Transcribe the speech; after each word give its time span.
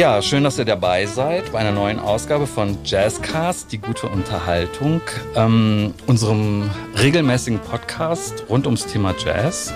Ja, 0.00 0.22
schön, 0.22 0.44
dass 0.44 0.58
ihr 0.58 0.64
dabei 0.64 1.04
seid 1.04 1.52
bei 1.52 1.58
einer 1.58 1.72
neuen 1.72 2.00
Ausgabe 2.00 2.46
von 2.46 2.78
Jazzcast, 2.86 3.70
die 3.70 3.76
gute 3.76 4.06
Unterhaltung, 4.06 5.02
ähm, 5.34 5.92
unserem 6.06 6.70
regelmäßigen 6.98 7.58
Podcast 7.58 8.44
rund 8.48 8.64
ums 8.64 8.86
Thema 8.86 9.14
Jazz. 9.22 9.74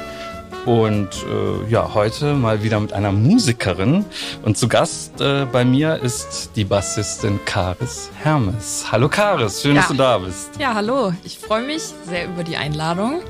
Und 0.64 1.10
äh, 1.10 1.70
ja, 1.70 1.92
heute 1.92 2.32
mal 2.32 2.62
wieder 2.62 2.80
mit 2.80 2.94
einer 2.94 3.12
Musikerin. 3.12 4.06
Und 4.42 4.56
zu 4.56 4.66
Gast 4.66 5.20
äh, 5.20 5.44
bei 5.44 5.66
mir 5.66 5.96
ist 5.96 6.52
die 6.56 6.64
Bassistin 6.64 7.38
Karis 7.44 8.08
Hermes. 8.22 8.86
Hallo 8.90 9.10
Karis, 9.10 9.60
schön, 9.60 9.74
ja. 9.74 9.82
dass 9.82 9.88
du 9.88 9.94
da 9.94 10.16
bist. 10.16 10.52
Ja, 10.58 10.72
hallo. 10.72 11.12
Ich 11.24 11.38
freue 11.38 11.66
mich 11.66 11.82
sehr 12.08 12.28
über 12.28 12.44
die 12.44 12.56
Einladung. 12.56 13.20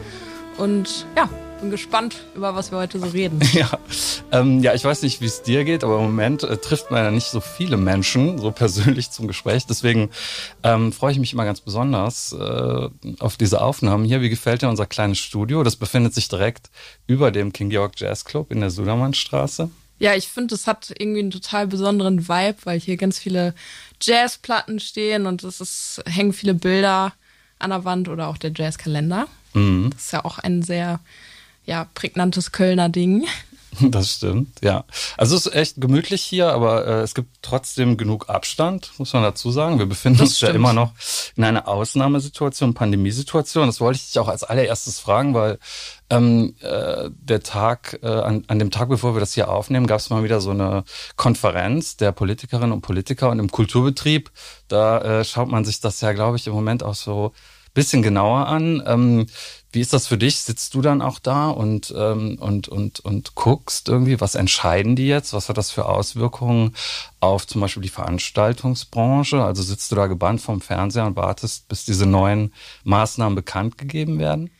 Und 0.58 1.06
ja, 1.16 1.28
bin 1.64 1.70
gespannt, 1.70 2.16
über 2.34 2.54
was 2.54 2.70
wir 2.70 2.78
heute 2.78 2.98
so 2.98 3.06
reden. 3.06 3.41
Ja, 3.54 3.78
ähm, 4.32 4.62
ja 4.62 4.74
ich 4.74 4.84
weiß 4.84 5.02
nicht, 5.02 5.20
wie 5.20 5.27
es 5.27 5.42
dir 5.42 5.64
geht, 5.64 5.82
aber 5.82 5.96
im 5.96 6.05
Moment 6.05 6.42
äh, 6.42 6.59
trifft 6.59 6.91
man 6.91 7.05
ja 7.05 7.10
nicht 7.10 7.28
so 7.28 7.41
viele 7.41 7.77
Menschen 7.77 8.38
so 8.38 8.50
persönlich 8.50 9.10
zum 9.10 9.28
Gespräch. 9.28 9.64
Deswegen 9.66 10.10
ähm, 10.62 10.92
freue 10.92 11.12
ich 11.12 11.19
mich 11.19 11.32
immer 11.32 11.45
ganz 11.45 11.60
besonders 11.60 12.32
äh, 12.32 12.88
auf 13.20 13.36
diese 13.38 13.62
Aufnahmen 13.62 14.05
hier. 14.05 14.20
Wie 14.20 14.28
gefällt 14.28 14.60
dir 14.60 14.69
unser 14.69 14.84
kleines 14.84 15.19
Studio? 15.19 15.62
Das 15.62 15.77
befindet 15.77 16.12
sich 16.14 16.28
direkt 16.28 16.70
über 17.06 17.30
dem 17.30 17.52
King 17.52 17.70
Georg 17.70 17.92
Jazz 17.96 18.24
Club 18.24 18.52
in 18.52 18.60
der 18.60 18.70
Sudermannstraße. 18.70 19.70
Ja, 19.98 20.14
ich 20.14 20.28
finde, 20.28 20.56
es 20.56 20.66
hat 20.66 20.92
irgendwie 20.98 21.20
einen 21.20 21.30
total 21.30 21.66
besonderen 21.66 22.28
Vibe, 22.28 22.58
weil 22.64 22.80
hier 22.80 22.98
ganz 22.98 23.19
viele 23.19 23.55
Jazzplatten 24.02 24.80
stehen 24.80 25.27
und 25.27 25.44
es 25.44 25.62
ist, 25.62 26.02
hängen 26.06 26.34
viele 26.34 26.55
Bilder 26.55 27.14
an 27.58 27.70
der 27.70 27.84
Wand 27.86 28.08
oder 28.08 28.28
auch 28.28 28.36
der 28.36 28.52
Jazzkalender. 28.55 29.28
Mhm. 29.55 29.91
Das 29.94 30.06
ist 30.06 30.12
ja 30.12 30.24
auch 30.27 30.39
ein 30.39 30.62
sehr 30.62 31.00
ja, 31.67 31.89
prägnantes 31.95 32.53
Kölner 32.53 32.89
Ding. 32.89 33.27
Das 33.81 34.12
stimmt, 34.12 34.61
ja. 34.62 34.84
Also 35.17 35.37
es 35.37 35.47
ist 35.47 35.55
echt 35.55 35.81
gemütlich 35.81 36.23
hier, 36.23 36.53
aber 36.53 36.87
äh, 36.87 37.01
es 37.01 37.15
gibt 37.15 37.43
trotzdem 37.43 37.97
genug 37.97 38.29
Abstand, 38.29 38.93
muss 38.98 39.12
man 39.12 39.23
dazu 39.23 39.51
sagen. 39.51 39.79
Wir 39.79 39.87
befinden 39.87 40.19
das 40.19 40.29
uns 40.29 40.37
stimmt. 40.37 40.53
ja 40.53 40.57
immer 40.57 40.73
noch 40.73 40.92
in 41.37 41.45
einer 41.45 41.69
Ausnahmesituation, 41.69 42.75
Pandemiesituation. 42.75 43.67
Das 43.67 43.81
wollte 43.81 43.97
ich 43.97 44.07
dich 44.07 44.19
auch 44.19 44.29
als 44.29 44.45
allererstes 44.45 45.01
fragen, 45.01 45.35
weil 45.35 45.59
ähm, 46.11 46.55
äh, 46.61 47.11
der 47.11 47.42
Tag, 47.42 47.98
äh, 48.03 48.07
an, 48.07 48.45
an 48.47 48.59
dem 48.59 48.70
Tag, 48.70 48.89
bevor 48.89 49.15
wir 49.17 49.20
das 49.20 49.35
hier 49.35 49.48
aufnehmen, 49.48 49.87
gab 49.87 49.98
es 49.98 50.11
mal 50.11 50.25
wieder 50.25 50.41
so 50.41 50.51
eine 50.51 50.85
Konferenz 51.17 51.97
der 51.97 52.12
Politikerinnen 52.12 52.73
und 52.73 52.83
Politiker 52.83 53.31
und 53.31 53.39
im 53.39 53.51
Kulturbetrieb, 53.51 54.31
da 54.69 55.20
äh, 55.20 55.25
schaut 55.25 55.48
man 55.48 55.65
sich 55.65 55.81
das 55.81 56.01
ja, 56.01 56.12
glaube 56.12 56.37
ich, 56.37 56.47
im 56.47 56.53
Moment 56.53 56.83
auch 56.83 56.95
so 56.95 57.33
bisschen 57.75 58.03
genauer 58.03 58.47
an. 58.47 58.83
Ähm, 58.87 59.27
wie 59.75 59.80
ist 59.80 59.92
das 59.92 60.06
für 60.06 60.19
dich? 60.19 60.39
Sitzt 60.39 60.75
du 60.75 60.80
dann 60.80 61.03
auch 61.03 61.19
da 61.19 61.50
und, 61.50 61.92
ähm, 61.97 62.39
und, 62.41 62.69
und, 62.69 63.00
und 63.00 63.34
guckst 63.34 63.89
irgendwie, 63.89 64.20
was 64.20 64.34
entscheiden 64.34 64.97
die 64.97 65.06
jetzt? 65.06 65.33
Was 65.33 65.48
hat 65.48 65.58
das 65.58 65.70
für 65.70 65.86
Auswirkungen 65.86 66.75
auf 67.20 67.47
zum 67.47 67.61
Beispiel 67.61 67.83
die 67.83 67.89
Veranstaltungsbranche? 67.89 69.42
Also 69.42 69.62
sitzt 69.62 69.91
du 69.91 69.97
da 69.97 70.06
gebannt 70.06 70.41
vom 70.41 70.61
Fernseher 70.61 71.06
und 71.06 71.17
wartest, 71.17 71.69
bis 71.69 71.84
diese 71.84 72.06
neuen 72.06 72.52
Maßnahmen 72.84 73.34
bekannt 73.34 73.77
gegeben 73.78 74.19
werden? 74.19 74.50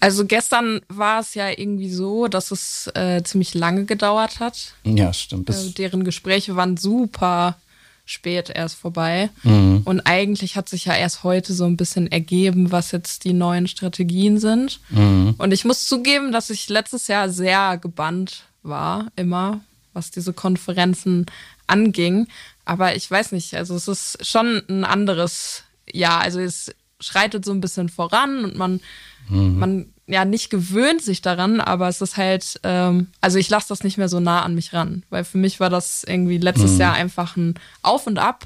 Also 0.00 0.26
gestern 0.26 0.80
war 0.88 1.20
es 1.20 1.34
ja 1.34 1.48
irgendwie 1.48 1.90
so, 1.90 2.26
dass 2.26 2.50
es 2.50 2.90
äh, 2.94 3.22
ziemlich 3.22 3.54
lange 3.54 3.84
gedauert 3.84 4.40
hat. 4.40 4.74
Ja, 4.82 5.12
stimmt. 5.12 5.48
Äh, 5.50 5.70
deren 5.70 6.04
Gespräche 6.04 6.56
waren 6.56 6.76
super 6.76 7.56
spät 8.04 8.50
erst 8.50 8.76
vorbei. 8.76 9.30
Mhm. 9.42 9.82
Und 9.84 10.00
eigentlich 10.00 10.56
hat 10.56 10.68
sich 10.68 10.84
ja 10.84 10.94
erst 10.94 11.24
heute 11.24 11.54
so 11.54 11.64
ein 11.64 11.76
bisschen 11.76 12.10
ergeben, 12.10 12.70
was 12.70 12.92
jetzt 12.92 13.24
die 13.24 13.32
neuen 13.32 13.66
Strategien 13.66 14.38
sind. 14.38 14.80
Mhm. 14.90 15.34
Und 15.38 15.52
ich 15.52 15.64
muss 15.64 15.86
zugeben, 15.86 16.32
dass 16.32 16.50
ich 16.50 16.68
letztes 16.68 17.08
Jahr 17.08 17.30
sehr 17.30 17.78
gebannt 17.78 18.44
war, 18.62 19.08
immer, 19.16 19.60
was 19.92 20.10
diese 20.10 20.32
Konferenzen 20.32 21.26
anging. 21.66 22.28
Aber 22.64 22.94
ich 22.94 23.10
weiß 23.10 23.32
nicht, 23.32 23.54
also 23.54 23.74
es 23.74 23.88
ist 23.88 24.26
schon 24.26 24.62
ein 24.68 24.84
anderes 24.84 25.64
Jahr. 25.90 26.20
Also 26.20 26.40
es 26.40 26.74
schreitet 27.00 27.44
so 27.44 27.52
ein 27.52 27.60
bisschen 27.60 27.88
voran 27.88 28.44
und 28.44 28.56
man, 28.56 28.80
mhm. 29.28 29.58
man 29.58 29.86
ja 30.06 30.24
nicht 30.24 30.50
gewöhnt 30.50 31.02
sich 31.02 31.22
daran, 31.22 31.60
aber 31.60 31.88
es 31.88 32.00
ist 32.00 32.16
halt, 32.16 32.60
ähm, 32.62 33.08
also 33.20 33.38
ich 33.38 33.48
lasse 33.48 33.68
das 33.68 33.84
nicht 33.84 33.96
mehr 33.96 34.08
so 34.08 34.20
nah 34.20 34.42
an 34.42 34.54
mich 34.54 34.72
ran, 34.72 35.02
weil 35.10 35.24
für 35.24 35.38
mich 35.38 35.60
war 35.60 35.70
das 35.70 36.04
irgendwie 36.04 36.38
letztes 36.38 36.72
mhm. 36.72 36.80
Jahr 36.80 36.94
einfach 36.94 37.36
ein 37.36 37.54
Auf 37.82 38.06
und 38.06 38.18
Ab 38.18 38.44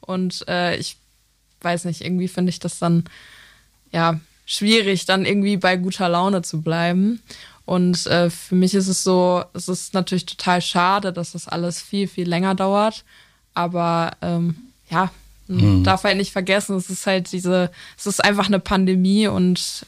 und 0.00 0.46
äh, 0.48 0.76
ich 0.76 0.96
weiß 1.62 1.84
nicht, 1.84 2.00
irgendwie 2.02 2.28
finde 2.28 2.50
ich 2.50 2.58
das 2.58 2.78
dann 2.78 3.04
ja 3.92 4.20
schwierig, 4.46 5.04
dann 5.04 5.24
irgendwie 5.24 5.56
bei 5.56 5.76
guter 5.76 6.08
Laune 6.08 6.42
zu 6.42 6.62
bleiben. 6.62 7.22
Und 7.66 8.06
äh, 8.06 8.30
für 8.30 8.56
mich 8.56 8.74
ist 8.74 8.88
es 8.88 9.04
so, 9.04 9.44
es 9.52 9.68
ist 9.68 9.94
natürlich 9.94 10.26
total 10.26 10.60
schade, 10.60 11.12
dass 11.12 11.32
das 11.32 11.46
alles 11.46 11.80
viel, 11.80 12.08
viel 12.08 12.28
länger 12.28 12.56
dauert. 12.56 13.04
Aber 13.54 14.10
ähm, 14.22 14.56
ja, 14.90 15.10
mhm. 15.46 15.84
darf 15.84 16.02
halt 16.02 16.16
nicht 16.16 16.32
vergessen, 16.32 16.76
es 16.76 16.90
ist 16.90 17.06
halt 17.06 17.30
diese, 17.30 17.70
es 17.96 18.06
ist 18.06 18.24
einfach 18.24 18.48
eine 18.48 18.58
Pandemie 18.58 19.28
und 19.28 19.86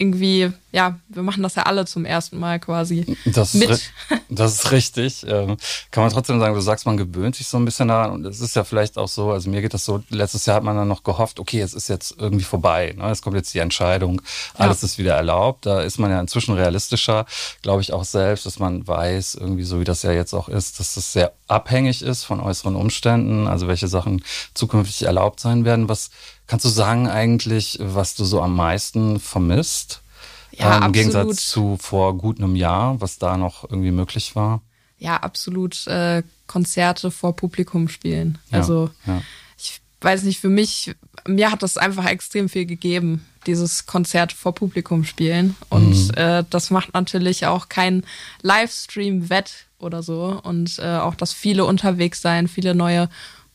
irgendwie, 0.00 0.50
ja, 0.72 0.98
wir 1.08 1.22
machen 1.22 1.42
das 1.42 1.56
ja 1.56 1.64
alle 1.64 1.84
zum 1.84 2.06
ersten 2.06 2.38
Mal 2.38 2.58
quasi 2.58 3.16
das 3.26 3.52
mit. 3.52 3.68
Ist, 3.68 3.92
das 4.30 4.54
ist 4.54 4.72
richtig. 4.72 5.26
Ähm, 5.28 5.58
kann 5.90 6.02
man 6.02 6.10
trotzdem 6.10 6.40
sagen, 6.40 6.54
du 6.54 6.60
sagst, 6.60 6.86
man 6.86 6.96
gewöhnt 6.96 7.36
sich 7.36 7.48
so 7.48 7.58
ein 7.58 7.66
bisschen 7.66 7.88
daran 7.88 8.12
und 8.12 8.24
es 8.24 8.40
ist 8.40 8.56
ja 8.56 8.64
vielleicht 8.64 8.96
auch 8.96 9.08
so, 9.08 9.30
also 9.30 9.50
mir 9.50 9.60
geht 9.60 9.74
das 9.74 9.84
so, 9.84 10.02
letztes 10.08 10.46
Jahr 10.46 10.56
hat 10.56 10.62
man 10.62 10.76
dann 10.76 10.88
noch 10.88 11.02
gehofft, 11.02 11.38
okay, 11.38 11.60
es 11.60 11.74
ist 11.74 11.88
jetzt 11.88 12.14
irgendwie 12.18 12.44
vorbei, 12.44 12.94
ne? 12.96 13.10
es 13.10 13.20
kommt 13.20 13.36
jetzt 13.36 13.52
die 13.52 13.58
Entscheidung, 13.58 14.22
alles 14.54 14.80
ja. 14.80 14.86
ist 14.86 14.98
wieder 14.98 15.14
erlaubt. 15.14 15.66
Da 15.66 15.82
ist 15.82 15.98
man 15.98 16.10
ja 16.10 16.18
inzwischen 16.18 16.54
realistischer, 16.54 17.26
glaube 17.60 17.82
ich 17.82 17.92
auch 17.92 18.04
selbst, 18.04 18.46
dass 18.46 18.58
man 18.58 18.86
weiß, 18.86 19.34
irgendwie 19.34 19.64
so 19.64 19.80
wie 19.80 19.84
das 19.84 20.02
ja 20.02 20.12
jetzt 20.12 20.32
auch 20.32 20.48
ist, 20.48 20.80
dass 20.80 20.94
das 20.94 21.12
sehr 21.12 21.32
abhängig 21.46 22.00
ist 22.00 22.24
von 22.24 22.40
äußeren 22.40 22.76
Umständen, 22.76 23.46
also 23.46 23.68
welche 23.68 23.88
Sachen 23.88 24.24
zukünftig 24.54 25.02
erlaubt 25.02 25.40
sein 25.40 25.64
werden. 25.66 25.88
Was 25.90 26.10
Kannst 26.50 26.64
du 26.64 26.68
sagen 26.68 27.06
eigentlich, 27.06 27.78
was 27.80 28.16
du 28.16 28.24
so 28.24 28.42
am 28.42 28.56
meisten 28.56 29.20
vermisst? 29.20 30.02
Ja, 30.50 30.78
ähm, 30.78 30.86
Im. 30.86 30.92
Gegensatz 30.92 31.46
zu 31.46 31.78
vor 31.80 32.18
gut 32.18 32.38
einem 32.38 32.56
Jahr, 32.56 33.00
was 33.00 33.18
da 33.18 33.36
noch 33.36 33.62
irgendwie 33.70 33.92
möglich 33.92 34.34
war? 34.34 34.60
Ja, 34.98 35.18
absolut. 35.18 35.86
Äh, 35.86 36.24
Konzerte 36.48 37.12
vor 37.12 37.36
Publikum 37.36 37.88
spielen. 37.88 38.38
Ja, 38.50 38.58
also 38.58 38.90
ja. 39.06 39.22
ich 39.56 39.80
weiß 40.00 40.24
nicht, 40.24 40.40
für 40.40 40.48
mich, 40.48 40.96
mir 41.24 41.52
hat 41.52 41.62
das 41.62 41.76
einfach 41.76 42.06
extrem 42.06 42.48
viel 42.48 42.66
gegeben, 42.66 43.24
dieses 43.46 43.86
Konzert 43.86 44.32
vor 44.32 44.52
Publikum 44.52 45.04
spielen. 45.04 45.54
Und 45.68 46.08
mhm. 46.08 46.14
äh, 46.16 46.44
das 46.50 46.72
macht 46.72 46.94
natürlich 46.94 47.46
auch 47.46 47.68
kein 47.68 48.04
Livestream 48.42 49.30
wett 49.30 49.66
oder 49.78 50.02
so. 50.02 50.40
Und 50.42 50.80
äh, 50.80 50.96
auch, 50.96 51.14
dass 51.14 51.32
viele 51.32 51.64
unterwegs 51.64 52.20
sein, 52.20 52.48
viele 52.48 52.74
neue 52.74 53.08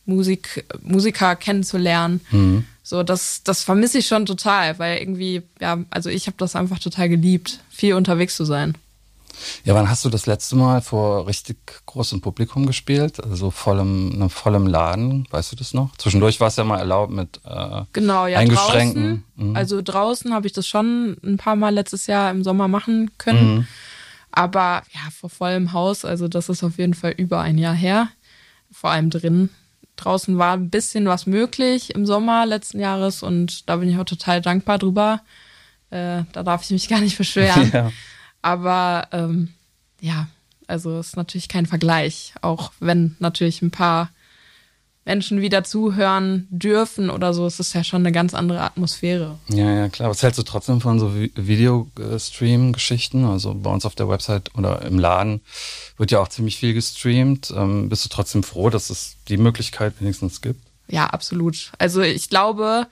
Musik, 0.06 0.66
Musiker 0.82 1.36
kennenzulernen. 1.36 2.22
Mhm. 2.32 2.66
So, 2.84 3.02
das, 3.02 3.42
das 3.44 3.64
vermisse 3.64 3.98
ich 3.98 4.08
schon 4.08 4.26
total, 4.26 4.78
weil 4.78 5.00
irgendwie, 5.00 5.42
ja, 5.60 5.80
also 5.90 6.10
ich 6.10 6.28
habe 6.28 6.38
das 6.38 6.56
einfach 6.56 6.80
total 6.80 7.10
geliebt, 7.10 7.60
viel 7.70 7.96
unterwegs 7.96 8.36
zu 8.36 8.46
sein. 8.46 8.78
Ja, 9.64 9.74
wann 9.74 9.90
hast 9.90 10.06
du 10.06 10.10
das 10.10 10.28
letzte 10.28 10.56
Mal 10.56 10.82
vor 10.82 11.28
richtig 11.28 11.58
großem 11.86 12.22
Publikum 12.22 12.66
gespielt? 12.66 13.24
Also 13.24 13.52
vollem, 13.52 14.12
einem 14.14 14.30
vollem 14.30 14.68
Laden, 14.68 15.28
weißt 15.32 15.52
du 15.52 15.56
das 15.56 15.74
noch? 15.74 15.96
Zwischendurch 15.98 16.40
war 16.40 16.48
es 16.48 16.56
ja 16.56 16.64
mal 16.64 16.78
erlaubt 16.78 17.12
mit 17.12 17.42
äh, 17.44 17.82
genau, 17.92 18.28
ja, 18.28 18.40
eingeschränkten. 18.40 19.24
Draußen, 19.36 19.50
mhm. 19.50 19.56
Also 19.56 19.82
draußen 19.82 20.34
habe 20.34 20.48
ich 20.48 20.54
das 20.54 20.68
schon 20.68 21.18
ein 21.24 21.38
paar 21.38 21.56
Mal 21.56 21.74
letztes 21.74 22.08
Jahr 22.08 22.32
im 22.32 22.44
Sommer 22.44 22.68
machen 22.68 23.12
können. 23.18 23.56
Mhm. 23.56 23.68
Aber 24.32 24.84
ja, 24.94 25.10
vor 25.18 25.30
vollem 25.30 25.74
Haus, 25.74 26.06
also 26.06 26.28
das 26.28 26.50
ist 26.50 26.64
auf 26.64 26.78
jeden 26.78 26.94
Fall 26.94 27.12
über 27.12 27.42
ein 27.42 27.58
Jahr 27.58 27.74
her. 27.74 28.10
Vor 28.72 28.92
allem 28.92 29.10
drin 29.10 29.50
draußen 29.96 30.38
war 30.38 30.54
ein 30.54 30.70
bisschen 30.70 31.06
was 31.06 31.26
möglich 31.26 31.94
im 31.96 32.06
Sommer 32.06 32.46
letzten 32.46 32.80
Jahres 32.80 33.24
und 33.24 33.70
da 33.70 33.78
bin 33.78 33.90
ich 33.90 33.98
auch 33.98 34.06
total 34.06 34.42
dankbar 34.42 34.78
drüber. 34.78 35.22
Äh, 35.90 36.24
da 36.32 36.44
darf 36.44 36.64
ich 36.64 36.72
mich 36.72 36.88
gar 36.90 37.02
nicht 37.02 37.18
beschweren. 37.18 37.72
Ja. 37.74 37.92
Aber 38.42 39.08
ähm, 39.12 39.54
ja, 40.02 40.28
also 40.68 41.00
ist 41.00 41.18
natürlich 41.18 41.48
kein 41.48 41.66
Vergleich, 41.66 42.34
auch 42.42 42.72
wenn 42.80 43.16
natürlich 43.20 43.62
ein 43.62 43.72
paar 43.72 44.10
Menschen 45.06 45.40
wieder 45.40 45.64
zuhören 45.64 46.48
dürfen 46.50 47.12
oder 47.12 47.34
so, 47.34 47.46
es 47.46 47.60
ist 47.60 47.74
ja 47.74 47.84
schon 47.84 48.02
eine 48.02 48.12
ganz 48.12 48.34
andere 48.34 48.62
Atmosphäre. 48.62 49.38
Ja, 49.50 49.72
ja, 49.72 49.90
klar. 49.90 50.10
Was 50.10 50.24
hältst 50.24 50.40
du 50.40 50.44
trotzdem 50.44 50.82
von 50.82 51.00
so 51.00 51.14
Videostream-Geschichten? 51.14 53.24
Also 53.24 53.54
bei 53.54 53.70
uns 53.70 53.86
auf 53.86 53.94
der 53.94 54.10
Website 54.10 54.56
oder 54.56 54.82
im 54.82 54.98
Laden 54.98 55.42
wird 55.98 56.10
ja 56.10 56.20
auch 56.20 56.28
ziemlich 56.28 56.58
viel 56.58 56.74
gestreamt. 56.74 57.54
Ähm, 57.56 57.88
bist 57.88 58.04
du 58.04 58.10
trotzdem 58.10 58.42
froh, 58.42 58.72
dass 58.72 58.90
es 58.90 59.18
die 59.30 59.38
Möglichkeit 59.38 59.94
wenigstens 60.00 60.42
gibt? 60.42 60.60
Ja, 60.88 61.06
absolut. 61.06 61.72
Also 61.78 62.02
ich 62.02 62.30
glaube, 62.30 62.88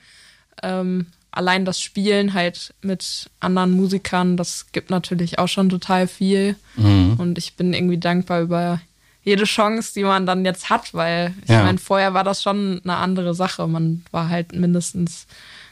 ähm, 0.61 1.07
allein 1.31 1.65
das 1.65 1.81
Spielen 1.81 2.35
halt 2.35 2.75
mit 2.83 3.31
anderen 3.39 3.71
Musikern, 3.71 4.37
das 4.37 4.67
gibt 4.71 4.91
natürlich 4.91 5.39
auch 5.39 5.47
schon 5.47 5.69
total 5.69 6.07
viel. 6.07 6.57
Mhm. 6.75 7.15
Und 7.17 7.39
ich 7.39 7.55
bin 7.55 7.73
irgendwie 7.73 7.97
dankbar 7.97 8.41
über 8.41 8.81
jede 9.23 9.45
Chance, 9.45 9.93
die 9.95 10.03
man 10.03 10.25
dann 10.25 10.45
jetzt 10.45 10.69
hat, 10.69 10.93
weil 10.93 11.33
ich 11.43 11.49
ja. 11.49 11.63
meine, 11.63 11.77
vorher 11.77 12.13
war 12.13 12.23
das 12.23 12.43
schon 12.43 12.81
eine 12.83 12.97
andere 12.97 13.33
Sache. 13.33 13.67
Man 13.67 14.03
war 14.11 14.29
halt 14.29 14.53
mindestens 14.53 15.27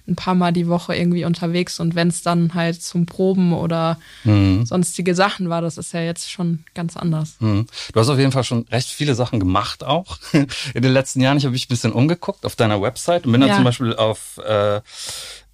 ein 0.07 0.15
paar 0.15 0.35
Mal 0.35 0.51
die 0.51 0.67
Woche 0.67 0.95
irgendwie 0.95 1.25
unterwegs 1.25 1.79
und 1.79 1.95
wenn 1.95 2.07
es 2.07 2.21
dann 2.21 2.53
halt 2.53 2.81
zum 2.81 3.05
Proben 3.05 3.53
oder 3.53 3.99
mhm. 4.23 4.65
sonstige 4.65 5.13
Sachen 5.13 5.49
war, 5.49 5.61
das 5.61 5.77
ist 5.77 5.93
ja 5.93 6.01
jetzt 6.01 6.31
schon 6.31 6.63
ganz 6.73 6.97
anders. 6.97 7.35
Mhm. 7.39 7.67
Du 7.93 7.99
hast 7.99 8.09
auf 8.09 8.17
jeden 8.17 8.31
Fall 8.31 8.43
schon 8.43 8.65
recht 8.71 8.89
viele 8.89 9.15
Sachen 9.15 9.39
gemacht 9.39 9.83
auch 9.83 10.17
in 10.33 10.81
den 10.81 10.91
letzten 10.91 11.21
Jahren. 11.21 11.37
Ich 11.37 11.43
habe 11.43 11.53
mich 11.53 11.65
ein 11.65 11.69
bisschen 11.69 11.91
umgeguckt 11.91 12.45
auf 12.45 12.55
deiner 12.55 12.81
Website 12.81 13.25
und 13.25 13.31
bin 13.31 13.41
ja. 13.41 13.47
dann 13.47 13.57
zum 13.57 13.63
Beispiel 13.63 13.95
auf 13.95 14.39
äh, 14.39 14.81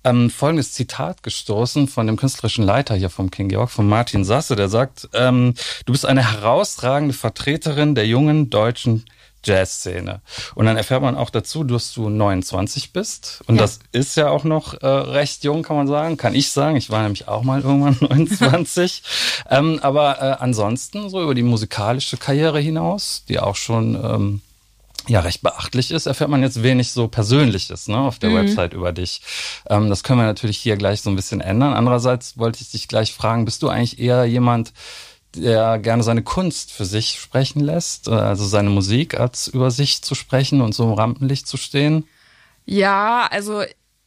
ähm, 0.08 0.30
folgendes 0.30 0.72
Zitat 0.74 1.24
gestoßen 1.24 1.88
von 1.88 2.08
dem 2.08 2.18
künstlerischen 2.18 2.64
Leiter 2.64 2.96
hier 2.96 3.10
vom 3.10 3.32
King 3.32 3.50
Georg, 3.50 3.70
von 3.70 3.88
Martin 3.88 4.24
Sasse, 4.24 4.56
der 4.56 4.70
sagt, 4.70 5.10
ähm, 5.14 5.54
du 5.86 5.92
bist 5.92 6.06
eine 6.06 6.32
herausragende 6.32 7.14
Vertreterin 7.14 7.96
der 7.96 8.08
jungen 8.08 8.50
deutschen 8.50 9.06
Jazzszene. 9.44 10.22
Und 10.56 10.66
dann 10.66 10.78
erfährt 10.78 11.02
man 11.02 11.16
auch 11.16 11.30
dazu, 11.30 11.64
dass 11.64 11.94
du 11.94 12.10
29 12.10 12.92
bist. 12.92 13.42
Und 13.48 13.56
ja. 13.56 13.62
das 13.62 13.80
ist 13.92 14.18
ja 14.18 14.30
auch 14.30 14.44
noch 14.44 14.74
äh, 14.82 14.88
recht 14.88 15.44
jung, 15.44 15.64
kann 15.64 15.78
man 15.78 15.88
sagen. 15.88 16.18
Kann 16.18 16.36
ich 16.36 16.52
sagen. 16.52 16.76
Ich 16.76 16.90
war 16.90 17.04
nämlich 17.04 17.28
auch 17.28 17.44
mal 17.44 17.62
irgendwann 17.62 17.98
29. 18.10 19.04
ähm, 19.50 19.80
aber 19.82 20.22
äh, 20.22 20.36
ansonsten, 20.40 21.10
so 21.10 21.22
über 21.22 21.36
die 21.36 21.44
musikalische 21.44 22.18
Karriere 22.18 22.60
hinaus, 22.60 23.24
die 23.30 23.40
auch 23.40 23.56
schon 23.56 23.96
ähm, 23.96 24.42
ja 25.08 25.20
recht 25.22 25.42
beachtlich 25.42 25.92
ist, 25.92 26.06
erfährt 26.06 26.30
man 26.30 26.42
jetzt 26.42 26.64
wenig 26.64 26.92
so 26.92 27.08
Persönliches 27.08 27.88
ne, 27.88 27.98
auf 27.98 28.20
der 28.20 28.30
mhm. 28.30 28.36
Website 28.36 28.74
über 28.74 28.92
dich. 28.92 29.22
Ähm, 29.70 29.90
das 29.90 30.04
können 30.04 30.20
wir 30.20 30.26
natürlich 30.26 30.58
hier 30.58 30.78
gleich 30.78 31.02
so 31.02 31.10
ein 31.10 31.16
bisschen 31.16 31.42
ändern. 31.42 31.74
Andererseits 31.74 32.38
wollte 32.38 32.62
ich 32.62 32.72
dich 32.72 32.88
gleich 32.88 33.14
fragen, 33.14 33.46
bist 33.46 33.64
du 33.64 33.70
eigentlich 33.70 34.00
eher 34.00 34.26
jemand, 34.26 34.74
der 35.36 35.80
gerne 35.80 36.04
seine 36.04 36.24
Kunst 36.24 36.72
für 36.72 36.86
sich 36.86 37.20
sprechen 37.20 37.60
lässt, 37.60 38.08
äh, 38.08 38.12
also 38.12 38.46
seine 38.46 38.70
Musik 38.70 39.20
als 39.20 39.48
über 39.48 39.72
sich 39.72 40.02
zu 40.02 40.16
sprechen 40.16 40.62
und 40.62 40.74
so 40.74 40.84
im 40.84 40.94
Rampenlicht 40.94 41.48
zu 41.48 41.58
stehen? 41.58 42.06
Ja, 42.66 43.28
also 43.32 43.64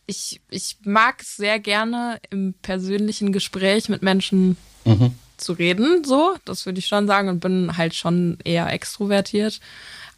ich, 0.07 0.41
ich 0.51 0.77
mag 0.85 1.23
es 1.23 1.37
sehr 1.37 1.59
gerne 1.61 2.19
im 2.31 2.55
persönlichen 2.63 3.33
Gespräch 3.33 3.89
mit 3.89 4.03
Menschen 4.03 4.57
mhm. 4.85 5.15
zu 5.37 5.53
reden, 5.53 6.05
so, 6.05 6.35
das 6.45 6.67
würde 6.67 6.81
ich 6.81 6.87
schon 6.87 7.07
sagen 7.07 7.29
und 7.29 7.41
bin 7.41 7.77
halt 7.77 7.95
schon 7.95 8.39
eher 8.45 8.71
extrovertiert. 8.73 9.61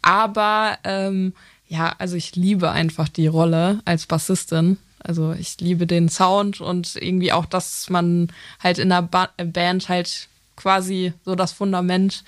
Aber 0.03 0.77
ähm, 0.83 1.33
ja, 1.67 1.95
also 1.97 2.15
ich 2.15 2.35
liebe 2.35 2.69
einfach 2.69 3.09
die 3.09 3.25
Rolle 3.25 3.81
als 3.85 4.05
Bassistin. 4.05 4.77
Also 4.99 5.33
ich 5.33 5.59
liebe 5.59 5.87
den 5.87 6.07
Sound 6.07 6.61
und 6.61 6.95
irgendwie 6.95 7.31
auch, 7.31 7.45
dass 7.45 7.89
man 7.89 8.31
halt 8.59 8.77
in 8.77 8.89
der 8.89 9.01
ba 9.01 9.29
Band 9.37 9.89
halt 9.89 10.27
quasi 10.55 11.13
so 11.25 11.35
das 11.35 11.51
Fundament 11.51 12.23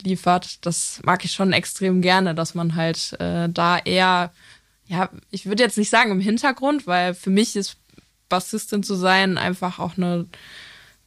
liefert. 0.00 0.64
Das 0.64 1.00
mag 1.04 1.24
ich 1.24 1.32
schon 1.32 1.52
extrem 1.52 2.00
gerne, 2.00 2.34
dass 2.34 2.54
man 2.54 2.74
halt 2.74 3.12
äh, 3.20 3.48
da 3.48 3.78
eher, 3.78 4.32
ja, 4.86 5.10
ich 5.30 5.46
würde 5.46 5.62
jetzt 5.62 5.78
nicht 5.78 5.90
sagen 5.90 6.10
im 6.10 6.20
Hintergrund, 6.20 6.86
weil 6.86 7.14
für 7.14 7.30
mich 7.30 7.54
ist 7.54 7.76
Bassistin 8.28 8.82
zu 8.82 8.94
sein 8.94 9.38
einfach 9.38 9.78
auch 9.78 9.96
eine, 9.96 10.26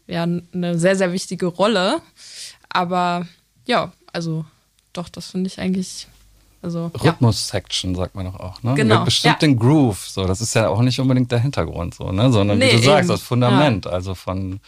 ja, 0.07 0.23
eine 0.23 0.77
sehr, 0.77 0.95
sehr 0.95 1.11
wichtige 1.11 1.47
Rolle. 1.47 2.01
Aber 2.69 3.27
ja, 3.65 3.91
also 4.13 4.45
doch, 4.93 5.09
das 5.09 5.27
finde 5.31 5.47
ich 5.47 5.59
eigentlich. 5.59 6.07
Also, 6.61 6.91
Rhythmus-Section, 6.93 7.91
ja. 7.93 7.99
sagt 8.01 8.15
man 8.15 8.25
doch 8.25 8.37
auch, 8.37 8.61
ne? 8.63 8.73
Genau. 8.75 9.05
Bestimmt 9.05 9.35
ja. 9.35 9.47
den 9.47 9.57
Groove, 9.57 10.05
so. 10.09 10.25
Das 10.25 10.41
ist 10.41 10.55
ja 10.55 10.67
auch 10.67 10.81
nicht 10.81 10.99
unbedingt 10.99 11.31
der 11.31 11.39
Hintergrund, 11.39 11.95
so, 11.95 12.11
ne? 12.11 12.31
Sondern 12.31 12.57
nee, 12.57 12.73
wie 12.73 12.77
du 12.77 12.83
sagst, 12.83 13.03
eben. 13.03 13.07
das 13.09 13.21
Fundament, 13.21 13.85
ja. 13.85 13.91
also 13.91 14.13
von, 14.13 14.59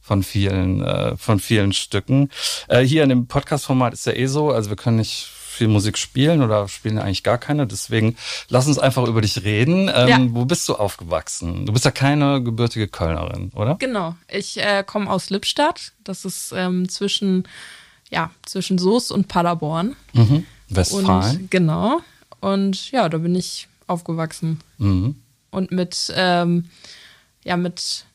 von 0.00 0.22
vielen, 0.22 0.84
äh, 0.84 1.16
von 1.16 1.40
vielen 1.40 1.72
Stücken. 1.72 2.30
Äh, 2.68 2.82
hier 2.82 3.02
in 3.02 3.08
dem 3.08 3.26
Podcast-Format 3.26 3.94
ist 3.94 4.06
ja 4.06 4.12
eh 4.12 4.26
so, 4.26 4.52
also 4.52 4.70
wir 4.70 4.76
können 4.76 4.98
nicht 4.98 5.28
viel 5.54 5.68
Musik 5.68 5.96
spielen 5.96 6.42
oder 6.42 6.68
spielen 6.68 6.98
eigentlich 6.98 7.22
gar 7.22 7.38
keine. 7.38 7.66
Deswegen 7.66 8.16
lass 8.48 8.66
uns 8.66 8.78
einfach 8.78 9.06
über 9.06 9.20
dich 9.20 9.44
reden. 9.44 9.90
Ähm, 9.94 10.08
ja. 10.08 10.18
Wo 10.30 10.44
bist 10.44 10.68
du 10.68 10.74
aufgewachsen? 10.74 11.64
Du 11.64 11.72
bist 11.72 11.84
ja 11.84 11.90
keine 11.90 12.42
gebürtige 12.42 12.88
Kölnerin, 12.88 13.50
oder? 13.54 13.76
Genau. 13.76 14.16
Ich 14.28 14.58
äh, 14.58 14.84
komme 14.84 15.10
aus 15.10 15.30
Lippstadt. 15.30 15.92
Das 16.02 16.24
ist 16.24 16.52
ähm, 16.54 16.88
zwischen, 16.88 17.48
ja, 18.10 18.30
zwischen 18.44 18.78
Soest 18.78 19.12
und 19.12 19.28
Paderborn. 19.28 19.96
Mhm. 20.12 20.46
Westfalen. 20.68 21.36
Und, 21.36 21.50
genau. 21.50 22.00
Und 22.40 22.90
ja, 22.90 23.08
da 23.08 23.18
bin 23.18 23.34
ich 23.34 23.68
aufgewachsen. 23.86 24.60
Mhm. 24.78 25.16
Und 25.50 25.70
mit, 25.70 26.12
ähm, 26.16 26.68
ja, 27.44 27.56
mit 27.56 28.06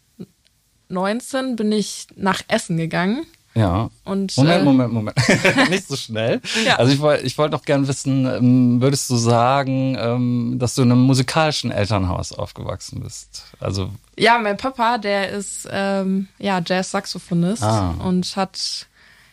19 0.89 1.55
bin 1.55 1.71
ich 1.71 2.07
nach 2.15 2.41
Essen 2.47 2.77
gegangen. 2.77 3.25
Ja. 3.55 3.89
Und, 4.05 4.37
Moment, 4.37 4.61
äh, 4.61 4.63
Moment, 4.63 4.93
Moment. 4.93 5.17
Nicht 5.69 5.87
so 5.87 5.95
schnell. 5.95 6.41
ja. 6.65 6.75
Also 6.75 6.93
ich 6.93 6.99
wollte 6.99 7.25
ich 7.25 7.37
wollte 7.37 7.55
noch 7.55 7.63
gern 7.63 7.87
wissen, 7.87 8.25
ähm, 8.25 8.81
würdest 8.81 9.09
du 9.09 9.15
sagen, 9.15 9.97
ähm, 9.99 10.55
dass 10.59 10.75
du 10.75 10.83
in 10.83 10.91
einem 10.91 11.01
musikalischen 11.01 11.71
Elternhaus 11.71 12.31
aufgewachsen 12.31 13.01
bist? 13.01 13.45
Also 13.59 13.89
ja, 14.17 14.37
mein 14.37 14.57
Papa, 14.57 14.97
der 14.97 15.29
ist 15.29 15.67
ähm, 15.71 16.27
ja 16.37 16.61
Jazz-Saxophonist 16.65 17.63
ah. 17.63 17.95
und 18.03 18.35
hat 18.35 18.87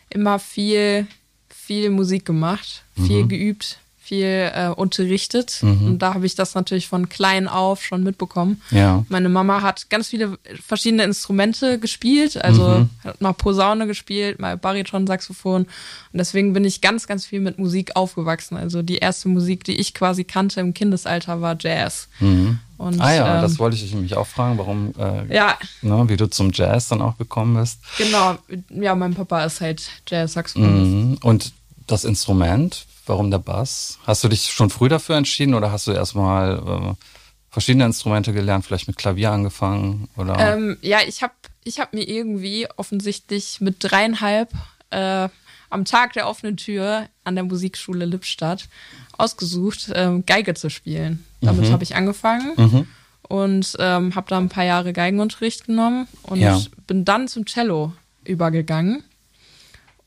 immer 0.09 0.39
viel, 0.39 1.07
viel 1.49 1.89
Musik 1.89 2.25
gemacht, 2.25 2.83
viel 2.95 3.23
mhm. 3.23 3.29
geübt 3.29 3.79
viel 4.07 4.51
äh, 4.53 4.69
unterrichtet. 4.69 5.59
Mhm. 5.61 5.85
Und 5.85 5.99
da 5.99 6.13
habe 6.13 6.25
ich 6.25 6.35
das 6.35 6.55
natürlich 6.55 6.87
von 6.87 7.09
klein 7.09 7.47
auf 7.47 7.83
schon 7.83 8.03
mitbekommen. 8.03 8.61
Ja. 8.71 9.03
Meine 9.09 9.27
Mama 9.27 9.61
hat 9.61 9.89
ganz 9.89 10.07
viele 10.07 10.37
verschiedene 10.65 11.03
Instrumente 11.03 11.77
gespielt, 11.77 12.41
also 12.41 12.69
mhm. 12.69 12.89
hat 13.03 13.19
mal 13.19 13.33
Posaune 13.33 13.85
gespielt, 13.85 14.39
mal 14.39 14.57
Bariton-Saxophon. 14.57 15.63
Und 15.63 15.67
deswegen 16.13 16.53
bin 16.53 16.63
ich 16.63 16.79
ganz, 16.79 17.05
ganz 17.05 17.25
viel 17.25 17.41
mit 17.41 17.59
Musik 17.59 17.95
aufgewachsen. 17.95 18.55
Also 18.55 18.81
die 18.81 18.97
erste 18.97 19.27
Musik, 19.27 19.65
die 19.65 19.75
ich 19.75 19.93
quasi 19.93 20.23
kannte 20.23 20.61
im 20.61 20.73
Kindesalter, 20.73 21.41
war 21.41 21.57
Jazz. 21.59 22.07
Mhm. 22.19 22.59
Und, 22.77 23.01
ah 23.01 23.13
ja, 23.13 23.35
ähm, 23.35 23.41
das 23.41 23.59
wollte 23.59 23.75
ich 23.75 23.93
mich 23.95 24.15
auch 24.15 24.27
fragen, 24.27 24.57
warum, 24.57 24.93
äh, 24.99 25.33
ja. 25.33 25.57
ne, 25.81 26.05
wie 26.07 26.15
du 26.15 26.29
zum 26.29 26.51
Jazz 26.53 26.87
dann 26.87 27.01
auch 27.01 27.17
gekommen 27.17 27.59
bist. 27.59 27.79
Genau, 27.97 28.37
ja, 28.69 28.95
mein 28.95 29.15
Papa 29.15 29.43
ist 29.43 29.61
halt 29.61 29.89
Jazz-Saxophonist. 30.07 30.91
Mhm. 30.91 31.17
Und 31.23 31.51
das 31.87 32.03
Instrument, 32.03 32.85
Warum 33.07 33.31
der 33.31 33.39
Bass? 33.39 33.99
Hast 34.05 34.23
du 34.23 34.27
dich 34.27 34.51
schon 34.51 34.69
früh 34.69 34.89
dafür 34.89 35.15
entschieden 35.15 35.53
oder 35.53 35.71
hast 35.71 35.87
du 35.87 35.91
erstmal 35.91 36.57
äh, 36.57 36.93
verschiedene 37.49 37.85
Instrumente 37.85 38.33
gelernt, 38.33 38.65
vielleicht 38.65 38.87
mit 38.87 38.97
Klavier 38.97 39.31
angefangen? 39.31 40.09
Oder? 40.17 40.37
Ähm, 40.37 40.77
ja, 40.81 40.99
ich 41.07 41.23
habe 41.23 41.33
ich 41.63 41.79
hab 41.79 41.93
mir 41.93 42.07
irgendwie 42.07 42.67
offensichtlich 42.75 43.61
mit 43.61 43.77
dreieinhalb 43.79 44.51
äh, 44.91 45.29
am 45.69 45.85
Tag 45.85 46.13
der 46.13 46.27
offenen 46.27 46.57
Tür 46.57 47.07
an 47.23 47.35
der 47.35 47.43
Musikschule 47.43 48.05
Lippstadt 48.05 48.69
ausgesucht, 49.17 49.91
ähm, 49.93 50.25
Geige 50.25 50.53
zu 50.53 50.69
spielen. 50.69 51.25
Damit 51.41 51.67
mhm. 51.67 51.71
habe 51.71 51.83
ich 51.83 51.95
angefangen. 51.95 52.53
Mhm 52.55 52.87
und 53.27 53.75
ähm, 53.79 54.15
habe 54.15 54.29
da 54.29 54.37
ein 54.37 54.49
paar 54.49 54.63
Jahre 54.63 54.93
Geigenunterricht 54.93 55.65
genommen 55.65 56.07
und 56.23 56.39
ja. 56.39 56.59
bin 56.85 57.05
dann 57.05 57.27
zum 57.27 57.45
Cello 57.45 57.93
übergegangen. 58.23 59.03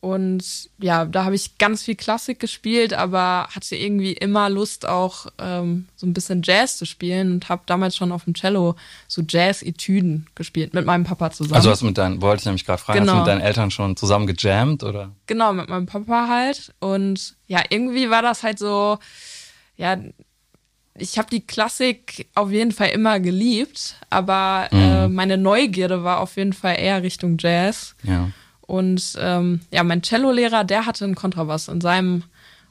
Und 0.01 0.71
ja, 0.79 1.05
da 1.05 1.25
habe 1.25 1.35
ich 1.35 1.59
ganz 1.59 1.83
viel 1.83 1.95
Klassik 1.95 2.41
gespielt, 2.41 2.95
aber 2.95 3.49
hatte 3.55 3.77
irgendwie 3.77 4.13
immer 4.15 4.49
Lust 4.49 4.89
auch 4.89 5.27
ähm, 5.39 5.89
so 5.95 6.07
ein 6.07 6.15
bisschen 6.15 6.41
Jazz 6.43 6.79
zu 6.79 6.87
spielen 6.87 7.33
und 7.33 7.49
habe 7.51 7.63
damals 7.67 7.97
schon 7.97 8.11
auf 8.11 8.25
dem 8.25 8.33
Cello 8.35 8.77
so 9.09 9.23
Jazz-Etüden 9.27 10.27
gespielt 10.35 10.73
mit 10.73 10.87
meinem 10.87 11.05
Papa 11.05 11.31
zusammen. 11.31 11.57
Also 11.57 11.71
hast 11.71 11.83
du 11.83 11.87
mit 11.87 11.99
deinen, 11.99 12.23
wollte 12.23 12.41
ich 12.41 12.47
nämlich 12.47 12.65
gerade 12.65 12.81
fragen, 12.81 13.01
genau. 13.01 13.13
hast 13.13 13.19
du 13.19 13.21
mit 13.21 13.29
deinen 13.29 13.47
Eltern 13.47 13.71
schon 13.71 13.95
zusammen 13.95 14.27
gejammt 14.27 14.85
oder? 14.85 15.11
Genau, 15.27 15.53
mit 15.53 15.69
meinem 15.69 15.87
Papa 15.87 16.29
halt. 16.29 16.73
Und 16.81 17.37
ja, 17.47 17.63
irgendwie 17.69 18.09
war 18.09 18.23
das 18.23 18.43
halt 18.43 18.59
so, 18.59 18.99
ja, 19.77 19.99
ich 20.95 21.19
habe 21.19 21.29
die 21.31 21.47
Klassik 21.47 22.27
auf 22.35 22.51
jeden 22.51 22.73
Fall 22.73 22.89
immer 22.89 23.21
geliebt, 23.21 23.97
aber 24.09 24.69
mhm. 24.71 24.79
äh, 24.79 25.09
meine 25.09 25.37
Neugierde 25.37 26.05
war 26.05 26.21
auf 26.21 26.37
jeden 26.37 26.55
Fall 26.55 26.77
eher 26.79 27.03
Richtung 27.03 27.37
Jazz. 27.39 27.95
Ja. 28.03 28.31
Und 28.71 29.17
ähm, 29.19 29.63
ja, 29.73 29.83
mein 29.83 30.05
Cellolehrer, 30.05 30.63
der 30.63 30.87
hatte 30.87 31.05
einen 31.05 31.17
Kontrabass 31.17 31.67
in 31.67 31.81
seinem 31.81 32.23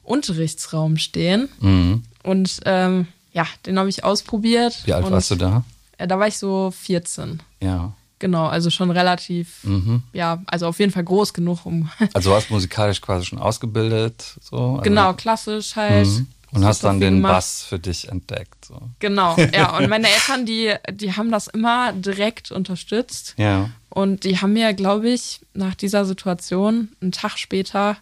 Unterrichtsraum 0.02 0.96
stehen. 0.96 1.50
Mhm. 1.60 2.04
Und 2.22 2.60
ähm, 2.64 3.06
ja, 3.34 3.46
den 3.66 3.78
habe 3.78 3.90
ich 3.90 4.02
ausprobiert. 4.02 4.80
Wie 4.86 4.94
alt 4.94 5.10
warst 5.10 5.30
du 5.30 5.36
da? 5.36 5.62
Ja, 5.98 6.06
da 6.06 6.18
war 6.18 6.26
ich 6.26 6.38
so 6.38 6.72
14. 6.74 7.42
Ja. 7.62 7.92
Genau, 8.18 8.46
also 8.46 8.70
schon 8.70 8.90
relativ, 8.90 9.62
mhm. 9.62 10.02
ja, 10.14 10.42
also 10.46 10.68
auf 10.68 10.78
jeden 10.78 10.90
Fall 10.90 11.04
groß 11.04 11.34
genug, 11.34 11.66
um. 11.66 11.90
also 12.14 12.30
warst 12.30 12.50
musikalisch 12.50 13.02
quasi 13.02 13.26
schon 13.26 13.38
ausgebildet, 13.38 14.36
so? 14.40 14.56
Also 14.56 14.80
genau, 14.82 15.12
klassisch 15.12 15.76
halt. 15.76 16.06
Mhm. 16.06 16.26
Und 16.52 16.64
hast 16.64 16.82
dann 16.82 17.00
den 17.00 17.16
gemacht. 17.16 17.32
Bass 17.32 17.62
für 17.62 17.78
dich 17.78 18.08
entdeckt. 18.08 18.64
So. 18.64 18.80
Genau, 18.98 19.36
ja. 19.54 19.76
Und 19.76 19.88
meine 19.88 20.08
Eltern, 20.08 20.46
die, 20.46 20.74
die 20.92 21.14
haben 21.14 21.30
das 21.30 21.46
immer 21.46 21.92
direkt 21.92 22.50
unterstützt. 22.50 23.34
Ja. 23.36 23.70
Und 23.88 24.24
die 24.24 24.38
haben 24.38 24.52
mir, 24.52 24.72
glaube 24.74 25.10
ich, 25.10 25.40
nach 25.54 25.74
dieser 25.74 26.04
Situation, 26.04 26.90
einen 27.00 27.12
Tag 27.12 27.38
später, 27.38 27.96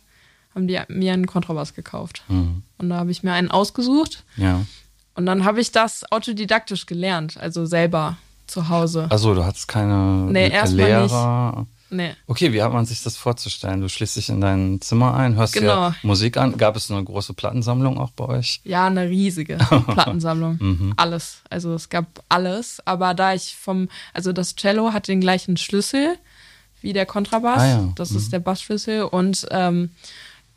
haben 0.55 0.67
die 0.67 0.79
mir 0.89 1.13
einen 1.13 1.27
Kontrabass 1.27 1.75
gekauft. 1.75 2.23
Mhm. 2.29 2.63
Und 2.79 2.89
da 2.91 2.97
habe 2.97 3.11
ich 3.11 3.23
mir 3.23 3.33
einen 3.33 3.51
ausgesucht. 3.51 4.25
Ja. 4.37 4.65
Und 5.15 5.27
dann 5.27 5.45
habe 5.45 5.61
ich 5.61 5.73
das 5.73 6.11
autodidaktisch 6.11 6.87
gelernt, 6.87 7.37
also 7.39 7.67
selber 7.67 8.19
zu 8.47 8.69
Hause. 8.69 9.07
Also 9.11 9.35
du 9.35 9.45
hattest 9.45 9.69
keine 9.69 10.29
nee, 10.31 10.49
Lehrer? 10.49 11.67
Nee. 11.91 12.15
Okay, 12.27 12.53
wie 12.53 12.63
hat 12.63 12.73
man 12.73 12.85
sich 12.87 13.03
das 13.03 13.17
vorzustellen? 13.17 13.81
Du 13.81 13.89
schließt 13.89 14.17
dich 14.17 14.29
in 14.29 14.41
dein 14.41 14.81
Zimmer 14.81 15.15
ein, 15.15 15.37
hörst 15.37 15.55
Genau. 15.55 15.91
dir 15.91 15.97
Musik 16.03 16.37
an. 16.37 16.57
Gab 16.59 16.77
es 16.77 16.91
eine 16.91 17.03
große 17.03 17.33
Plattensammlung 17.35 17.99
auch 17.99 18.11
bei 18.11 18.27
euch? 18.27 18.61
Ja, 18.65 18.87
eine 18.87 19.09
riesige 19.09 19.57
Plattensammlung. 19.89 20.59
Mhm. 20.61 20.93
Alles. 20.97 21.43
Also 21.49 21.73
es 21.75 21.89
gab 21.89 22.07
alles. 22.29 22.81
Aber 22.87 23.15
da 23.15 23.33
ich 23.35 23.57
vom, 23.57 23.89
also 24.13 24.33
das 24.33 24.55
Cello 24.57 24.93
hat 24.93 25.09
den 25.09 25.21
gleichen 25.21 25.57
Schlüssel 25.57 26.17
wie 26.81 26.93
der 26.93 27.07
Kontrabass. 27.07 27.63
Ah 27.63 27.67
ja. 27.69 27.93
Das 27.97 28.11
ist 28.13 28.33
der 28.33 28.39
Bassschlüssel. 28.39 29.03
Und 29.03 29.47
ähm, 29.51 29.91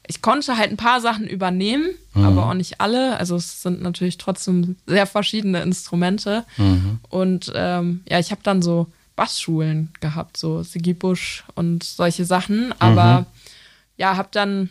ich 0.07 0.21
konnte 0.21 0.57
halt 0.57 0.71
ein 0.71 0.77
paar 0.77 0.99
Sachen 0.99 1.25
übernehmen, 1.27 1.89
aber 2.13 2.47
auch 2.49 2.53
nicht 2.53 2.81
alle. 2.81 3.17
Also 3.17 3.35
es 3.37 3.61
sind 3.61 3.81
natürlich 3.81 4.17
trotzdem 4.17 4.75
sehr 4.85 5.07
verschiedene 5.07 5.61
Instrumente. 5.61 6.43
Und 7.09 7.51
ähm, 7.55 8.01
ja, 8.09 8.19
ich 8.19 8.31
habe 8.31 8.41
dann 8.43 8.61
so 8.61 8.87
Bassschulen 9.21 9.89
gehabt, 9.99 10.35
so 10.35 10.63
Sigi 10.63 10.93
Busch 10.95 11.43
und 11.53 11.83
solche 11.83 12.25
Sachen. 12.25 12.73
Aber 12.79 13.27
ja, 13.97 14.17
habe 14.17 14.29
dann 14.31 14.69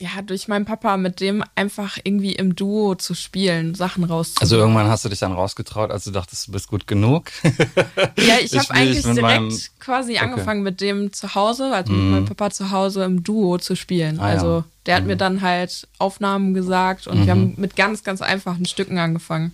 ja 0.00 0.10
durch 0.24 0.46
meinen 0.46 0.64
Papa 0.66 0.96
mit 0.98 1.20
dem 1.20 1.42
einfach 1.56 1.96
irgendwie 2.04 2.32
im 2.32 2.54
Duo 2.54 2.94
zu 2.96 3.14
spielen, 3.14 3.74
Sachen 3.74 4.04
rauszuholen. 4.04 4.42
Also 4.42 4.56
irgendwann 4.56 4.88
hast 4.88 5.04
du 5.06 5.08
dich 5.08 5.18
dann 5.20 5.32
rausgetraut, 5.32 5.90
als 5.90 6.04
du 6.04 6.10
dachtest, 6.10 6.48
du 6.48 6.52
bist 6.52 6.68
gut 6.68 6.86
genug. 6.86 7.30
Ja, 8.18 8.34
ich 8.40 8.52
Ich 8.52 8.58
habe 8.58 8.70
eigentlich 8.72 9.02
direkt 9.02 9.22
meinem- 9.22 9.58
quasi 9.80 10.18
angefangen 10.18 10.62
mit 10.62 10.80
dem 10.82 11.12
zu 11.14 11.34
Hause, 11.34 11.72
also 11.74 11.92
mit 11.92 12.10
meinem 12.12 12.24
Papa 12.26 12.50
zu 12.50 12.70
Hause 12.70 13.04
im 13.04 13.24
Duo 13.24 13.56
zu 13.58 13.74
spielen. 13.74 14.20
Ah, 14.20 14.28
ja. 14.28 14.34
also 14.34 14.64
der 14.86 14.96
hat 14.96 15.04
mir 15.04 15.16
dann 15.16 15.40
halt 15.40 15.88
Aufnahmen 15.98 16.52
gesagt 16.54 17.06
und 17.06 17.24
wir 17.24 17.32
haben 17.32 17.54
mit 17.56 17.74
ganz, 17.74 18.04
ganz 18.04 18.20
einfachen 18.22 18.66
Stücken 18.66 18.98
angefangen. 18.98 19.52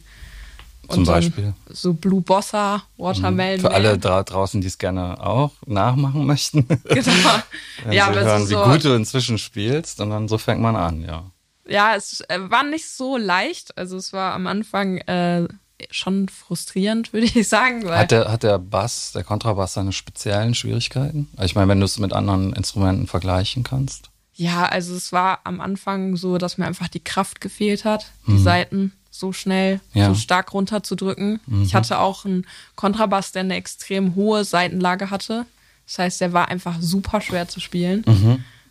Zum 0.89 1.05
Beispiel? 1.05 1.55
So 1.71 1.93
Blue 1.93 2.21
Bossa, 2.21 2.83
Watermelon. 2.97 3.61
Für 3.61 3.73
alle 3.73 3.99
da 3.99 4.23
draußen, 4.23 4.61
die 4.61 4.67
es 4.67 4.79
gerne 4.79 5.21
auch 5.25 5.53
nachmachen 5.67 6.25
möchten. 6.27 6.67
Genau. 6.67 7.43
Wenn 7.85 7.93
ja, 7.93 8.07
sie 8.07 8.11
aber 8.11 8.21
hören, 8.21 8.37
es 8.37 8.43
ist 8.45 8.51
wie 8.51 8.55
so, 8.55 8.65
gut 8.65 8.85
du 8.85 8.95
inzwischen 8.95 9.39
spielst 9.39 10.01
und 10.01 10.11
dann 10.11 10.29
so 10.29 10.39
fängt 10.39 10.61
man 10.61 10.77
an, 10.77 11.03
ja. 11.03 11.25
ja, 11.69 11.95
es 11.95 12.21
äh, 12.29 12.39
war 12.51 12.65
nicht 12.65 12.89
so 12.89 13.17
leicht. 13.17 13.77
Also 13.79 13.97
es 13.97 14.13
war 14.13 14.35
am 14.35 14.47
Anfang 14.47 14.99
äh, 14.99 15.47
schon 15.91 16.29
frustrierend, 16.29 17.13
würde 17.13 17.27
ich 17.27 17.49
sagen. 17.49 17.89
Hat 17.89 18.11
der, 18.11 18.31
hat 18.31 18.43
der 18.43 18.59
Bass, 18.59 19.13
der 19.13 19.25
Kontrabass 19.25 19.75
seine 19.75 19.93
speziellen 19.93 20.55
Schwierigkeiten? 20.55 21.29
Also 21.37 21.47
Ich 21.47 21.55
meine, 21.55 21.69
wenn 21.69 21.81
du 21.81 21.87
es 21.87 21.99
mit 21.99 22.13
anderen 22.13 22.53
Instrumenten 22.53 23.07
vergleichen 23.07 23.63
kannst. 23.63 24.11
Ja, 24.37 24.67
also 24.67 24.95
es 24.97 25.13
war 25.13 25.41
am 25.45 25.61
Anfang 25.61 26.17
so, 26.17 26.39
dass 26.39 26.59
mir 26.59 26.67
einfach 26.67 26.89
die 26.89 27.03
Kraft 27.03 27.41
gefehlt 27.41 27.85
hat, 27.85 28.11
die 28.27 28.39
Seiten 28.39 28.93
so 29.15 29.33
schnell, 29.33 29.81
Ja. 29.93 30.09
so 30.09 30.15
stark 30.17 30.53
runterzudrücken. 30.53 31.39
Ich 31.63 31.77
hatte 31.77 32.01
auch 32.01 32.25
einen 32.25 32.47
Kontrabass, 32.75 33.31
der 33.31 33.41
eine 33.41 33.55
extrem 33.55 34.17
hohe 34.17 34.45
Seitenlage 34.45 35.11
hatte. 35.11 35.47
Das 35.87 35.99
heißt, 35.99 36.21
der 36.21 36.33
war 36.33 36.49
einfach 36.49 36.77
super 36.81 37.21
schwer 37.21 37.47
zu 37.47 37.61
spielen. 37.61 38.05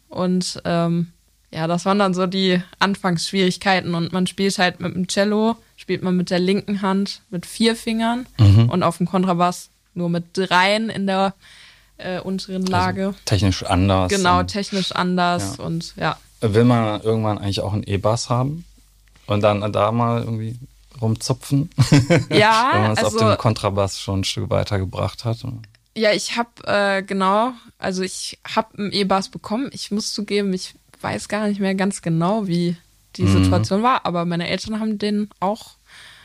Und 0.09 0.61
ähm, 0.65 1.13
ja, 1.49 1.67
das 1.67 1.85
waren 1.85 1.97
dann 1.99 2.13
so 2.13 2.27
die 2.27 2.61
Anfangsschwierigkeiten. 2.79 3.95
Und 3.95 4.11
man 4.11 4.27
spielt 4.27 4.57
halt 4.57 4.81
mit 4.81 4.93
dem 4.93 5.07
Cello, 5.07 5.55
spielt 5.77 6.03
man 6.03 6.17
mit 6.17 6.29
der 6.29 6.39
linken 6.39 6.81
Hand 6.81 7.21
mit 7.29 7.45
vier 7.45 7.75
Fingern 7.77 8.25
und 8.67 8.83
auf 8.83 8.97
dem 8.97 9.07
Kontrabass 9.07 9.69
nur 9.93 10.09
mit 10.09 10.25
dreien 10.33 10.89
in 10.89 11.07
der 11.07 11.35
äh, 11.97 12.19
unteren 12.19 12.65
Lage. 12.65 13.07
Also 13.07 13.19
technisch 13.23 13.63
anders. 13.63 14.09
Genau, 14.09 14.43
technisch 14.43 14.91
anders 14.91 15.57
und 15.57 15.93
ja. 15.95 16.17
will 16.41 16.65
man 16.65 17.01
irgendwann 17.01 17.37
eigentlich 17.37 17.61
auch 17.61 17.71
einen 17.71 17.83
E-Bass 17.83 18.29
haben? 18.29 18.65
Und 19.33 19.41
dann 19.41 19.71
da 19.71 19.91
mal 19.91 20.21
irgendwie 20.23 20.57
rumzupfen? 21.01 21.69
Ja, 22.29 22.69
wenn 22.73 22.81
man 22.83 22.91
es 22.93 22.99
auf 22.99 23.13
also- 23.13 23.19
dem 23.19 23.37
Kontrabass 23.37 23.99
schon 23.99 24.21
ein 24.21 24.23
Stück 24.23 24.49
weitergebracht 24.49 25.25
hat. 25.25 25.43
Ja, 25.95 26.11
ich 26.11 26.37
habe 26.37 26.49
äh, 26.65 27.03
genau, 27.03 27.51
also 27.77 28.01
ich 28.01 28.39
habe 28.55 28.77
einen 28.77 28.91
E-Bass 28.91 29.29
bekommen. 29.29 29.69
Ich 29.73 29.91
muss 29.91 30.11
zugeben, 30.13 30.51
ich 30.53 30.73
weiß 31.01 31.27
gar 31.27 31.47
nicht 31.47 31.59
mehr 31.59 31.75
ganz 31.75 32.01
genau, 32.01 32.47
wie 32.47 32.75
die 33.17 33.23
Mhm. 33.23 33.43
Situation 33.43 33.83
war, 33.83 34.05
aber 34.05 34.25
meine 34.25 34.47
Eltern 34.47 34.79
haben 34.79 34.97
den 34.97 35.29
auch 35.39 35.71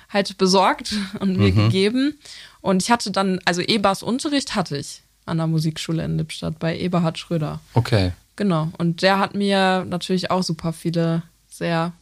halt 0.08 0.38
besorgt 0.38 0.94
und 1.20 1.32
Mhm. 1.36 1.38
mir 1.42 1.52
gegeben. 1.52 2.18
Und 2.62 2.82
ich 2.82 2.90
hatte 2.90 3.10
dann, 3.10 3.40
also 3.44 3.60
E-Bass-Unterricht 3.60 4.54
hatte 4.54 4.78
ich 4.78 5.02
an 5.26 5.36
der 5.36 5.46
Musikschule 5.46 6.02
in 6.04 6.16
Lippstadt 6.16 6.58
bei 6.58 6.78
Eberhard 6.78 7.18
Schröder. 7.18 7.60
Okay. 7.74 8.12
Genau. 8.36 8.68
Und 8.78 9.02
der 9.02 9.18
hat 9.18 9.34
mir 9.34 9.84
natürlich 9.86 10.30
auch 10.30 10.42
super 10.42 10.72
viele 10.72 11.22
sehr 11.50 11.92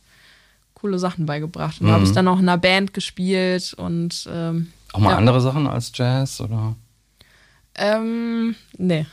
coole 0.76 0.98
Sachen 0.98 1.24
beigebracht. 1.26 1.80
Und 1.80 1.88
da 1.88 1.94
habe 1.94 2.04
ich 2.04 2.12
dann 2.12 2.28
auch 2.28 2.38
in 2.38 2.48
einer 2.48 2.58
Band 2.58 2.92
gespielt 2.94 3.72
und 3.74 4.28
ähm, 4.30 4.72
Auch 4.92 4.98
mal 5.00 5.12
ja. 5.12 5.16
andere 5.16 5.40
Sachen 5.40 5.66
als 5.66 5.90
Jazz 5.94 6.40
oder? 6.40 6.76
Ähm, 7.74 8.54
nee. 8.76 9.06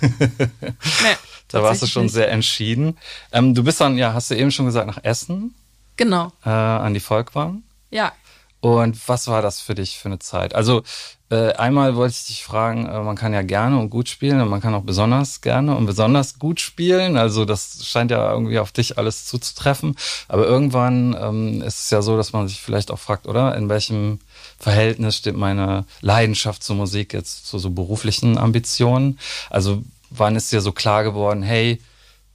nee. 0.00 1.16
Da 1.48 1.62
warst 1.62 1.82
du 1.82 1.86
schon 1.86 2.04
nicht. 2.04 2.12
sehr 2.12 2.30
entschieden. 2.30 2.96
Ähm, 3.32 3.54
du 3.54 3.62
bist 3.64 3.80
dann, 3.80 3.96
ja, 3.98 4.12
hast 4.14 4.30
du 4.30 4.36
eben 4.36 4.50
schon 4.50 4.66
gesagt, 4.66 4.86
nach 4.86 5.02
Essen 5.04 5.54
Genau. 5.96 6.32
äh, 6.44 6.50
an 6.50 6.92
die 6.94 7.00
Volkwang. 7.00 7.62
Ja. 7.90 8.12
Und 8.60 9.08
was 9.08 9.28
war 9.28 9.42
das 9.42 9.60
für 9.60 9.74
dich 9.74 9.98
für 9.98 10.06
eine 10.08 10.18
Zeit? 10.18 10.54
Also 10.54 10.82
äh, 11.28 11.52
einmal 11.54 11.96
wollte 11.96 12.14
ich 12.14 12.26
dich 12.26 12.44
fragen, 12.44 12.86
äh, 12.86 13.00
man 13.00 13.16
kann 13.16 13.32
ja 13.32 13.42
gerne 13.42 13.78
und 13.78 13.90
gut 13.90 14.08
spielen 14.08 14.40
und 14.40 14.48
man 14.48 14.60
kann 14.60 14.74
auch 14.74 14.82
besonders 14.82 15.40
gerne 15.40 15.76
und 15.76 15.86
besonders 15.86 16.38
gut 16.38 16.60
spielen. 16.60 17.16
Also 17.16 17.44
das 17.44 17.84
scheint 17.84 18.12
ja 18.12 18.32
irgendwie 18.32 18.60
auf 18.60 18.70
dich 18.70 18.96
alles 18.96 19.26
zuzutreffen. 19.26 19.96
Aber 20.28 20.46
irgendwann 20.46 21.16
ähm, 21.20 21.62
ist 21.62 21.80
es 21.80 21.90
ja 21.90 22.00
so, 22.00 22.16
dass 22.16 22.32
man 22.32 22.46
sich 22.46 22.60
vielleicht 22.60 22.92
auch 22.92 23.00
fragt, 23.00 23.26
oder? 23.26 23.56
In 23.56 23.68
welchem 23.68 24.20
Verhältnis 24.58 25.16
steht 25.16 25.36
meine 25.36 25.84
Leidenschaft 26.00 26.62
zur 26.62 26.76
Musik 26.76 27.12
jetzt 27.12 27.46
zu 27.46 27.58
so 27.58 27.70
beruflichen 27.70 28.38
Ambitionen? 28.38 29.18
Also 29.50 29.82
wann 30.10 30.36
ist 30.36 30.52
dir 30.52 30.60
so 30.60 30.70
klar 30.70 31.02
geworden, 31.02 31.42
hey, 31.42 31.80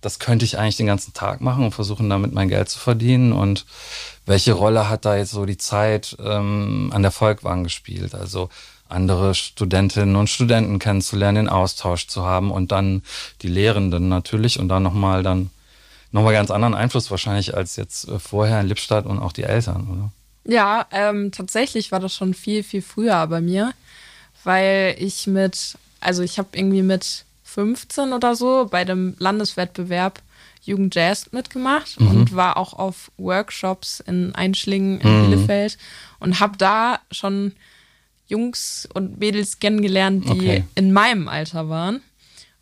das 0.02 0.20
könnte 0.20 0.46
ich 0.46 0.58
eigentlich 0.58 0.78
den 0.78 0.88
ganzen 0.88 1.14
Tag 1.14 1.42
machen 1.42 1.64
und 1.64 1.72
versuchen 1.72 2.10
damit 2.10 2.34
mein 2.34 2.50
Geld 2.50 2.70
zu 2.70 2.80
verdienen. 2.80 3.32
Und 3.34 3.66
welche 4.26 4.54
Rolle 4.54 4.90
hat 4.90 5.06
da 5.06 5.16
jetzt 5.16 5.32
so 5.32 5.46
die 5.46 5.58
Zeit 5.58 6.18
ähm, 6.20 6.92
an 6.94 7.04
der 7.04 7.12
Volkwang 7.12 7.64
gespielt? 7.64 8.16
Also 8.16 8.50
andere 8.92 9.34
Studentinnen 9.36 10.16
und 10.16 10.30
Studenten 10.30 10.80
kennenzulernen, 10.80 11.46
den 11.46 11.50
Austausch 11.50 12.08
zu 12.08 12.24
haben 12.26 12.52
und 12.52 12.72
dann 12.72 13.04
die 13.42 13.48
Lehrenden 13.48 14.10
natürlich 14.10 14.60
und 14.60 14.70
dann 14.70 14.84
nochmal 14.84 15.24
dann 15.24 15.50
nochmal 16.12 16.34
ganz 16.34 16.52
anderen 16.52 16.76
Einfluss 16.76 17.10
wahrscheinlich 17.10 17.56
als 17.56 17.76
jetzt 17.76 18.08
äh, 18.08 18.20
vorher 18.20 18.62
in 18.62 18.68
Lippstadt 18.68 19.06
und 19.06 19.20
auch 19.20 19.32
die 19.32 19.44
Eltern, 19.44 19.88
oder? 19.90 20.12
Ja, 20.44 20.86
ähm, 20.92 21.32
tatsächlich 21.32 21.92
war 21.92 22.00
das 22.00 22.16
schon 22.16 22.34
viel, 22.34 22.64
viel 22.64 22.82
früher 22.82 23.26
bei 23.28 23.42
mir, 23.42 23.74
weil 24.44 24.96
ich 24.98 25.28
mit, 25.28 25.78
also 26.00 26.24
ich 26.24 26.40
habe 26.40 26.50
irgendwie 26.54 26.82
mit 26.82 27.26
15 27.44 28.14
oder 28.14 28.36
so 28.36 28.68
bei 28.70 28.84
dem 28.84 29.16
Landeswettbewerb 29.20 30.22
Jugend 30.64 30.94
Jazz 30.94 31.32
mitgemacht 31.32 31.98
und 31.98 32.36
war 32.36 32.58
auch 32.58 32.74
auf 32.74 33.12
Workshops 33.18 34.00
in 34.00 34.36
Einschlingen 34.36 35.02
in 35.02 35.30
Bielefeld 35.30 35.78
und 36.20 36.40
habe 36.40 36.58
da 36.58 37.00
schon 37.10 37.54
Jungs 38.32 38.88
und 38.94 39.20
Mädels 39.20 39.60
kennengelernt, 39.60 40.26
die 40.26 40.32
Okay. 40.32 40.64
in 40.76 40.92
meinem 40.94 41.28
Alter 41.28 41.68
waren. 41.70 42.02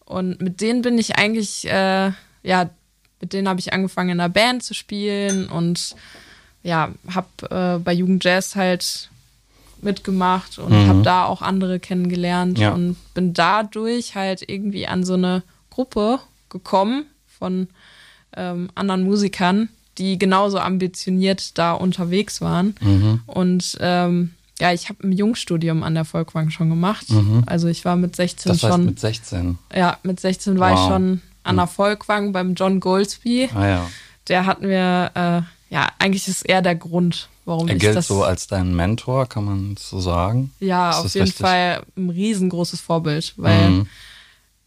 Und 0.05 0.41
mit 0.41 0.59
denen 0.61 0.81
bin 0.81 0.97
ich 0.97 1.15
eigentlich, 1.17 1.65
äh, 1.67 2.11
ja, 2.43 2.69
mit 3.21 3.33
denen 3.33 3.47
habe 3.47 3.59
ich 3.59 3.71
angefangen 3.71 4.09
in 4.09 4.19
einer 4.19 4.29
Band 4.29 4.63
zu 4.63 4.73
spielen 4.73 5.47
und 5.47 5.95
ja, 6.63 6.89
habe 7.13 7.77
äh, 7.77 7.79
bei 7.79 7.93
Jugend 7.93 8.23
Jazz 8.23 8.55
halt 8.55 9.09
mitgemacht 9.81 10.57
und 10.59 10.71
Mhm. 10.71 10.87
habe 10.87 11.01
da 11.03 11.25
auch 11.25 11.41
andere 11.41 11.79
kennengelernt 11.79 12.57
Ja. 12.59 12.71
und 12.73 12.97
bin 13.13 13.33
dadurch 13.33 14.15
halt 14.15 14.43
irgendwie 14.47 14.87
an 14.87 15.03
so 15.05 15.13
eine 15.13 15.43
Gruppe 15.69 16.19
gekommen 16.49 17.05
von 17.39 17.67
ähm, 18.35 18.69
anderen 18.75 19.03
Musikern, 19.03 19.69
die 19.97 20.17
genauso 20.19 20.59
ambitioniert 20.59 21.57
da 21.57 21.73
unterwegs 21.73 22.41
waren. 22.41 22.75
Mhm. 22.81 23.21
Und 23.25 23.77
ähm, 23.79 24.31
ja, 24.61 24.73
ich 24.73 24.89
habe 24.89 25.07
ein 25.07 25.11
Jungstudium 25.11 25.83
an 25.83 25.93
der 25.95 26.05
Volkwang 26.05 26.49
schon 26.49 26.69
gemacht. 26.69 27.07
Also 27.45 27.67
ich 27.67 27.85
war 27.85 27.95
mit 27.95 28.15
16 28.15 28.49
Mhm. 28.51 28.53
Das 28.53 28.63
heißt 28.63 28.73
schon, 28.73 28.85
mit 28.85 28.99
16. 28.99 29.57
ja, 29.73 29.97
mit 30.03 30.19
16 30.19 30.59
war 30.59 30.73
ich 30.73 30.79
Wow. 30.79 30.87
schon 30.89 31.21
an 31.43 31.55
der 31.55 31.67
Volkwang 31.67 32.31
beim 32.33 32.53
John 32.55 32.79
Goldsby. 32.79 33.49
Ah 33.55 33.67
ja. 33.67 33.89
Der 34.27 34.45
hat 34.45 34.61
mir, 34.61 35.11
äh, 35.15 35.73
ja, 35.73 35.87
eigentlich 35.97 36.27
ist 36.27 36.47
er 36.47 36.61
der 36.61 36.75
Grund, 36.75 37.29
warum 37.45 37.67
Er 37.67 37.75
ich 37.75 37.81
gilt 37.81 37.95
das. 37.95 38.07
so 38.07 38.23
als 38.23 38.47
dein 38.47 38.75
Mentor, 38.75 39.27
kann 39.27 39.45
man 39.45 39.75
so 39.79 39.99
sagen? 39.99 40.51
ja, 40.59 40.91
Ist 40.91 40.97
auf 40.97 41.13
jeden 41.15 41.25
richtig? 41.27 41.45
Fall 41.45 41.83
ein 41.97 42.09
riesengroßes 42.09 42.79
Vorbild, 42.81 43.33
weil 43.37 43.69
Mhm. 43.69 43.87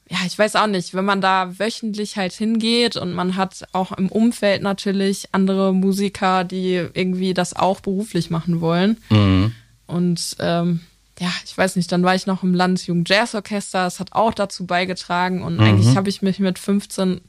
ja, 0.09 0.19
ich 0.27 0.37
weiß 0.39 0.57
auch 0.57 0.67
nicht, 0.67 0.95
wenn 0.95 1.05
man 1.05 1.21
da 1.21 1.59
wöchentlich 1.59 2.17
halt 2.17 2.33
hingeht 2.33 2.97
und 2.97 3.13
man 3.13 3.37
hat 3.37 3.65
auch 3.73 3.93
im 3.93 4.09
Umfeld 4.09 4.63
natürlich 4.63 5.29
andere 5.33 5.73
Musiker, 5.73 6.45
die 6.45 6.87
irgendwie 6.95 7.35
das 7.35 7.55
auch 7.55 7.81
beruflich 7.81 8.31
machen 8.31 8.61
wollen. 8.61 8.97
Mhm. 9.11 9.53
Und 9.93 10.37
ähm, 10.41 10.81
ja, 11.21 11.31
ich 11.45 11.57
weiß 11.57 11.77
nicht, 11.77 11.93
dann 11.93 12.03
war 12.03 12.15
ich 12.15 12.27
noch 12.27 12.43
im 12.43 12.55
Landesjugend 12.55 13.09
Jazzorchester, 13.09 13.85
das 13.85 14.01
hat 14.01 14.13
auch 14.13 14.35
dazu 14.35 14.67
beigetragen 14.67 15.43
und 15.43 15.57
Mhm. 15.57 15.61
eigentlich 15.63 15.97
habe 15.97 16.09
ich 16.09 16.23
mich 16.23 16.39
mit 16.41 16.59
15 16.59 17.21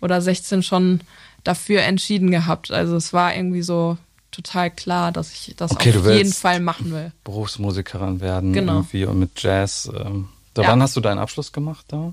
oder 0.00 0.20
16 0.20 0.62
schon 0.62 1.00
dafür 1.44 1.82
entschieden 1.82 2.30
gehabt. 2.30 2.70
Also 2.70 2.96
es 2.96 3.12
war 3.12 3.34
irgendwie 3.34 3.62
so 3.62 3.96
total 4.32 4.70
klar, 4.70 5.12
dass 5.12 5.32
ich 5.32 5.54
das 5.56 5.70
Okay, 5.72 5.96
auf 5.96 6.06
jeden 6.10 6.32
Fall 6.32 6.60
machen 6.60 6.90
will. 6.92 7.12
Berufsmusikerin 7.24 8.20
werden 8.20 8.52
Genau. 8.52 8.74
irgendwie 8.78 9.04
und 9.06 9.18
mit 9.18 9.30
Jazz 9.42 9.90
ähm, 9.94 10.28
Da 10.54 10.62
ja. 10.62 10.68
Wann 10.70 10.82
hast 10.82 10.96
du 10.96 11.00
deinen 11.00 11.18
Abschluss 11.18 11.52
gemacht 11.52 11.86
da? 11.88 12.12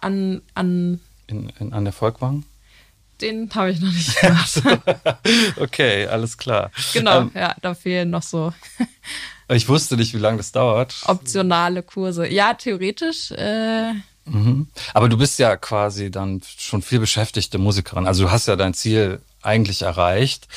An, 0.00 0.42
an, 0.54 1.00
in, 1.28 1.50
in, 1.60 1.72
an 1.72 1.84
der 1.84 1.92
Volkwang? 1.92 2.44
Den 3.20 3.50
habe 3.54 3.70
ich 3.70 3.80
noch 3.80 3.92
nicht 3.92 4.16
gemacht. 4.20 4.62
okay, 5.58 6.06
alles 6.06 6.38
klar. 6.38 6.70
Genau, 6.92 7.22
ähm, 7.22 7.30
ja, 7.34 7.54
da 7.62 7.74
fehlen 7.74 8.10
noch 8.10 8.22
so. 8.22 8.52
ich 9.48 9.68
wusste 9.68 9.96
nicht, 9.96 10.14
wie 10.14 10.18
lange 10.18 10.38
das 10.38 10.52
dauert. 10.52 10.94
Optionale 11.06 11.82
Kurse. 11.82 12.26
Ja, 12.28 12.54
theoretisch. 12.54 13.30
Äh, 13.32 13.92
mhm. 14.30 14.68
Aber 14.94 15.08
du 15.08 15.16
bist 15.16 15.38
ja 15.38 15.56
quasi 15.56 16.10
dann 16.10 16.40
schon 16.58 16.82
viel 16.82 17.00
beschäftigte 17.00 17.58
Musikerin. 17.58 18.06
Also 18.06 18.24
du 18.24 18.30
hast 18.30 18.46
ja 18.46 18.56
dein 18.56 18.74
Ziel 18.74 19.20
eigentlich 19.42 19.82
erreicht. 19.82 20.48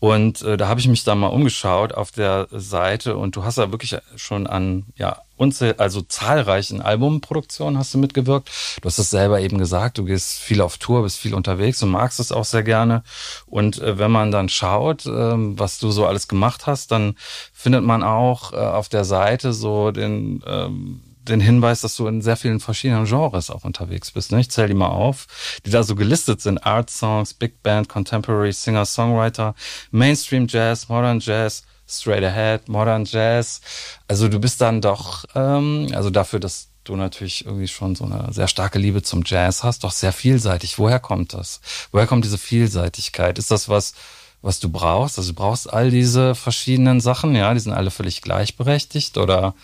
Und 0.00 0.42
äh, 0.42 0.56
da 0.56 0.68
habe 0.68 0.80
ich 0.80 0.88
mich 0.88 1.04
da 1.04 1.14
mal 1.14 1.28
umgeschaut 1.28 1.92
auf 1.92 2.12
der 2.12 2.46
Seite 2.52 3.16
und 3.16 3.34
du 3.34 3.44
hast 3.44 3.58
ja 3.58 3.72
wirklich 3.72 3.96
schon 4.16 4.46
an 4.46 4.84
ja 4.96 5.22
unzähl 5.36 5.74
also 5.78 6.02
zahlreichen 6.02 6.80
Albumproduktionen 6.80 7.78
hast 7.78 7.94
du 7.94 7.98
mitgewirkt. 7.98 8.50
Du 8.80 8.86
hast 8.86 8.98
es 8.98 9.10
selber 9.10 9.40
eben 9.40 9.58
gesagt, 9.58 9.98
du 9.98 10.04
gehst 10.04 10.38
viel 10.38 10.60
auf 10.60 10.78
Tour, 10.78 11.02
bist 11.02 11.18
viel 11.18 11.34
unterwegs 11.34 11.82
und 11.82 11.90
magst 11.90 12.20
es 12.20 12.32
auch 12.32 12.44
sehr 12.44 12.62
gerne. 12.62 13.02
Und 13.46 13.80
äh, 13.80 13.98
wenn 13.98 14.10
man 14.10 14.30
dann 14.30 14.48
schaut, 14.48 15.06
äh, 15.06 15.10
was 15.10 15.78
du 15.78 15.90
so 15.90 16.06
alles 16.06 16.28
gemacht 16.28 16.66
hast, 16.66 16.92
dann 16.92 17.16
findet 17.52 17.82
man 17.82 18.02
auch 18.04 18.52
äh, 18.52 18.56
auf 18.56 18.88
der 18.88 19.04
Seite 19.04 19.52
so 19.52 19.90
den 19.90 20.42
ähm, 20.46 21.00
den 21.28 21.40
Hinweis, 21.40 21.80
dass 21.80 21.96
du 21.96 22.06
in 22.06 22.22
sehr 22.22 22.36
vielen 22.36 22.60
verschiedenen 22.60 23.04
Genres 23.04 23.50
auch 23.50 23.64
unterwegs 23.64 24.10
bist. 24.10 24.32
Ne? 24.32 24.40
Ich 24.40 24.50
zähle 24.50 24.68
die 24.68 24.74
mal 24.74 24.88
auf, 24.88 25.26
die 25.64 25.70
da 25.70 25.82
so 25.82 25.94
gelistet 25.94 26.40
sind. 26.40 26.64
Art 26.64 26.90
Songs, 26.90 27.34
Big 27.34 27.62
Band, 27.62 27.88
Contemporary, 27.88 28.52
Singer, 28.52 28.84
Songwriter, 28.84 29.54
Mainstream 29.90 30.46
Jazz, 30.48 30.88
Modern 30.88 31.20
Jazz, 31.20 31.62
Straight 31.88 32.24
Ahead, 32.24 32.68
Modern 32.68 33.04
Jazz. 33.04 33.60
Also 34.06 34.28
du 34.28 34.38
bist 34.38 34.60
dann 34.60 34.80
doch, 34.80 35.24
ähm, 35.34 35.88
also 35.94 36.10
dafür, 36.10 36.40
dass 36.40 36.68
du 36.84 36.96
natürlich 36.96 37.44
irgendwie 37.44 37.68
schon 37.68 37.94
so 37.94 38.04
eine 38.04 38.32
sehr 38.32 38.48
starke 38.48 38.78
Liebe 38.78 39.02
zum 39.02 39.22
Jazz 39.24 39.62
hast, 39.62 39.84
doch 39.84 39.92
sehr 39.92 40.12
vielseitig. 40.12 40.78
Woher 40.78 41.00
kommt 41.00 41.34
das? 41.34 41.60
Woher 41.92 42.06
kommt 42.06 42.24
diese 42.24 42.38
Vielseitigkeit? 42.38 43.38
Ist 43.38 43.50
das 43.50 43.68
was, 43.68 43.94
was 44.42 44.60
du 44.60 44.68
brauchst? 44.68 45.18
Also 45.18 45.32
du 45.32 45.36
brauchst 45.36 45.72
all 45.72 45.90
diese 45.90 46.34
verschiedenen 46.34 47.00
Sachen, 47.00 47.34
ja, 47.34 47.52
die 47.52 47.60
sind 47.60 47.72
alle 47.72 47.90
völlig 47.90 48.22
gleichberechtigt 48.22 49.18
oder 49.18 49.54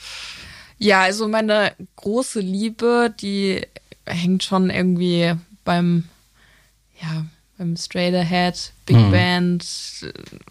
ja, 0.78 1.02
also 1.02 1.28
meine 1.28 1.73
große 1.97 2.40
Liebe, 2.40 3.14
die 3.21 3.66
hängt 4.07 4.45
schon 4.45 4.71
irgendwie 4.71 5.35
beim, 5.64 6.04
ja, 7.00 7.25
beim 7.59 7.76
Straight 7.76 8.14
Ahead, 8.14 8.73
Big 8.87 8.97
mhm. 8.97 9.11
Band, 9.11 9.66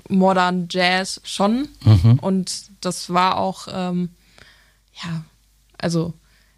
Modern 0.10 0.68
Jazz 0.70 1.22
schon. 1.24 1.68
Mhm. 1.84 2.20
Und 2.20 2.65
das 2.82 3.12
war 3.12 3.38
auch, 3.38 3.68
ähm, 3.72 4.10
ja, 5.03 5.24
also 5.77 6.13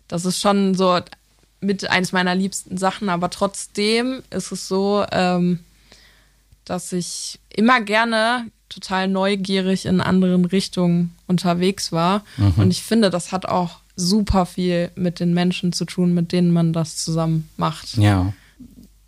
das 0.07 0.25
ist 0.25 0.41
schon 0.41 0.75
so 0.75 0.99
mit 1.61 1.89
eines 1.89 2.11
meiner 2.11 2.35
liebsten 2.35 2.77
Sachen, 2.77 3.09
aber 3.09 3.29
trotzdem 3.29 4.21
ist 4.29 4.51
es 4.51 4.67
so, 4.67 5.05
ähm, 5.11 5.59
dass 6.63 6.91
ich 6.91 7.39
immer 7.49 7.81
gerne 7.81 8.47
total 8.69 9.07
neugierig 9.07 9.85
in 9.85 10.01
anderen 10.01 10.45
Richtungen 10.45 11.15
unterwegs 11.27 11.91
war. 11.91 12.23
Mhm. 12.37 12.53
Und 12.57 12.71
ich 12.71 12.83
finde, 12.83 13.09
das 13.09 13.31
hat 13.31 13.45
auch 13.45 13.79
super 13.95 14.45
viel 14.45 14.91
mit 14.95 15.19
den 15.19 15.33
Menschen 15.33 15.71
zu 15.73 15.85
tun, 15.85 16.13
mit 16.13 16.31
denen 16.31 16.51
man 16.51 16.73
das 16.73 16.97
zusammen 16.97 17.49
macht. 17.57 17.97
Ja. 17.97 18.33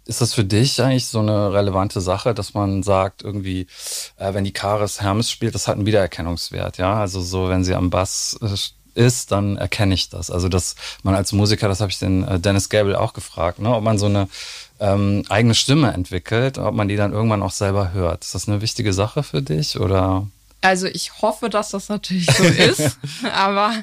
Ist 0.06 0.22
das 0.22 0.34
für 0.34 0.46
dich 0.46 0.82
eigentlich 0.82 1.08
so 1.08 1.20
eine 1.20 1.52
relevante 1.52 2.00
Sache, 2.00 2.34
dass 2.34 2.54
man 2.54 2.82
sagt, 2.82 3.24
irgendwie, 3.24 3.68
äh, 4.16 4.34
wenn 4.34 4.46
die 4.46 4.54
Karis 4.54 5.02
Hermes 5.02 5.30
spielt, 5.30 5.54
das 5.54 5.68
hat 5.68 5.76
einen 5.76 5.86
Wiedererkennungswert, 5.86 6.78
ja? 6.78 6.98
Also 6.98 7.20
so, 7.20 7.50
wenn 7.50 7.66
sie 7.66 7.76
am 7.76 7.90
Bass 7.90 8.40
äh, 8.42 8.48
ist, 8.98 9.32
dann 9.32 9.58
erkenne 9.58 9.94
ich 9.94 10.10
das. 10.10 10.32
Also 10.32 10.50
dass 10.50 10.76
man 11.04 11.14
als 11.14 11.32
Musiker, 11.32 11.68
das 11.68 11.82
habe 11.82 11.92
ich 11.92 12.00
den 12.00 12.24
äh, 12.24 12.40
Dennis 12.40 12.70
Gable 12.70 13.00
auch 13.00 13.14
gefragt, 13.14 13.60
ne, 13.60 13.74
ob 13.74 13.84
man 13.84 13.98
so 13.98 14.08
eine 14.08 14.28
ähm, 14.79 15.24
eigene 15.29 15.55
Stimme 15.55 15.93
entwickelt, 15.93 16.57
ob 16.57 16.74
man 16.74 16.88
die 16.88 16.96
dann 16.96 17.13
irgendwann 17.13 17.43
auch 17.43 17.51
selber 17.51 17.93
hört. 17.93 18.24
Ist 18.24 18.36
das 18.36 18.48
eine 18.48 18.62
wichtige 18.62 18.93
Sache 18.93 19.24
für 19.24 19.41
dich 19.41 19.79
oder? 19.79 20.27
Also 20.62 20.88
ich 20.88 21.22
hoffe, 21.22 21.50
dass 21.50 21.69
das 21.69 21.89
natürlich 21.89 22.27
so 22.27 22.43
ist, 22.43 22.98
aber 23.34 23.74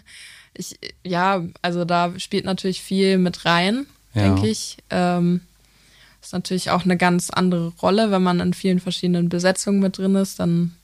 ich, 0.55 0.79
ja, 1.03 1.43
also 1.63 1.85
da 1.85 2.13
spielt 2.19 2.45
natürlich 2.45 2.83
viel 2.83 3.19
mit 3.19 3.45
rein, 3.45 3.87
ja. 4.15 4.23
denke 4.23 4.49
ich. 4.49 4.79
Ähm, 4.91 5.41
ist 6.23 6.33
natürlich 6.33 6.71
auch 6.71 6.85
eine 6.85 6.97
ganz 6.97 7.31
andere 7.31 7.73
Rolle, 7.83 8.11
wenn 8.11 8.23
man 8.23 8.41
in 8.41 8.55
vielen 8.55 8.81
verschiedenen 8.81 9.29
Besetzungen 9.29 9.81
mit 9.81 9.99
drin 9.99 10.15
ist, 10.15 10.41
dann, 10.41 10.75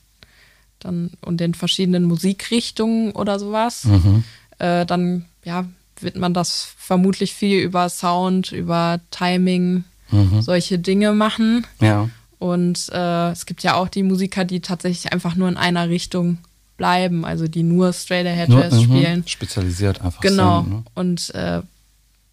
dann 0.79 1.11
und 1.21 1.41
in 1.41 1.55
verschiedenen 1.55 2.03
Musikrichtungen 2.03 3.11
oder 3.11 3.39
sowas. 3.39 3.85
Mhm. 3.85 4.23
Äh, 4.59 4.85
dann, 4.85 5.25
ja, 5.43 5.65
wird 5.99 6.15
man 6.15 6.33
das 6.33 6.73
vermutlich 6.77 7.33
viel 7.33 7.61
über 7.61 7.89
Sound, 7.89 8.51
über 8.51 8.99
Timing, 9.09 9.83
mhm. 10.11 10.41
solche 10.41 10.79
Dinge 10.79 11.13
machen. 11.13 11.65
Ja. 11.79 12.09
Und 12.39 12.89
äh, 12.91 13.31
es 13.31 13.45
gibt 13.45 13.63
ja 13.63 13.75
auch 13.75 13.87
die 13.87 14.03
Musiker, 14.03 14.45
die 14.45 14.61
tatsächlich 14.61 15.13
einfach 15.13 15.35
nur 15.35 15.47
in 15.47 15.57
einer 15.57 15.89
Richtung 15.89 16.39
bleiben, 16.77 17.25
also 17.25 17.47
die 17.47 17.61
nur 17.61 17.93
Straight 17.93 18.25
Ahead 18.25 18.49
Jazz 18.49 18.73
nur, 18.73 18.81
mhm. 18.81 18.85
spielen. 18.85 19.23
Spezialisiert 19.27 20.01
einfach. 20.01 20.21
Genau. 20.21 20.63
Sind, 20.63 20.73
ne? 20.73 20.83
Und 20.95 21.35
äh, 21.35 21.61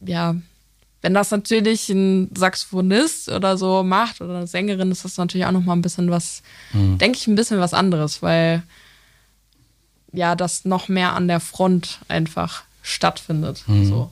ja, 0.00 0.36
wenn 1.02 1.14
das 1.14 1.30
natürlich 1.30 1.88
ein 1.90 2.30
Saxophonist 2.34 3.28
oder 3.28 3.56
so 3.56 3.82
macht 3.82 4.20
oder 4.20 4.36
eine 4.38 4.46
Sängerin, 4.46 4.90
ist 4.90 5.04
das 5.04 5.16
natürlich 5.16 5.46
auch 5.46 5.52
nochmal 5.52 5.76
ein 5.76 5.82
bisschen 5.82 6.10
was, 6.10 6.42
mhm. 6.72 6.98
denke 6.98 7.18
ich, 7.18 7.26
ein 7.26 7.36
bisschen 7.36 7.60
was 7.60 7.74
anderes, 7.74 8.22
weil 8.22 8.62
ja, 10.12 10.34
das 10.34 10.64
noch 10.64 10.88
mehr 10.88 11.14
an 11.14 11.28
der 11.28 11.40
Front 11.40 11.98
einfach 12.08 12.64
stattfindet. 12.82 13.64
Mhm. 13.66 13.86
So. 13.86 14.10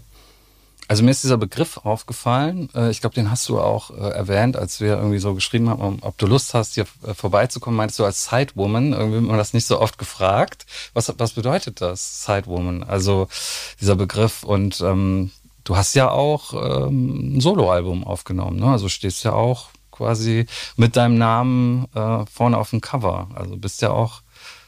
Also 0.88 1.02
mir 1.02 1.10
ist 1.10 1.24
dieser 1.24 1.36
Begriff 1.36 1.78
aufgefallen. 1.78 2.68
Äh, 2.74 2.90
ich 2.90 3.00
glaube, 3.00 3.14
den 3.14 3.30
hast 3.30 3.48
du 3.48 3.60
auch 3.60 3.90
äh, 3.90 4.10
erwähnt, 4.10 4.56
als 4.56 4.80
wir 4.80 4.96
irgendwie 4.96 5.18
so 5.18 5.34
geschrieben 5.34 5.68
haben, 5.68 5.98
ob 6.00 6.16
du 6.18 6.26
Lust 6.26 6.54
hast, 6.54 6.74
hier 6.74 6.86
äh, 7.06 7.14
vorbeizukommen. 7.14 7.76
Meinst 7.76 7.98
du 7.98 8.04
als 8.04 8.26
Sidewoman? 8.26 8.92
Irgendwie 8.92 9.14
wird 9.16 9.24
man 9.24 9.38
das 9.38 9.52
nicht 9.52 9.66
so 9.66 9.80
oft 9.80 9.98
gefragt. 9.98 10.66
Was, 10.94 11.12
was 11.18 11.32
bedeutet 11.32 11.80
das, 11.80 12.24
Sidewoman? 12.24 12.82
Also 12.84 13.28
dieser 13.80 13.96
Begriff. 13.96 14.44
Und 14.44 14.80
ähm, 14.80 15.32
du 15.64 15.76
hast 15.76 15.94
ja 15.94 16.10
auch 16.10 16.52
ähm, 16.54 17.36
ein 17.36 17.40
Soloalbum 17.40 18.04
aufgenommen. 18.04 18.58
Ne? 18.60 18.66
Also 18.66 18.88
stehst 18.88 19.24
ja 19.24 19.32
auch 19.32 19.70
quasi 19.90 20.46
mit 20.76 20.96
deinem 20.96 21.18
Namen 21.18 21.86
äh, 21.94 22.24
vorne 22.26 22.58
auf 22.58 22.70
dem 22.70 22.80
Cover. 22.80 23.28
Also 23.34 23.56
bist 23.56 23.82
ja 23.82 23.90
auch 23.90 24.22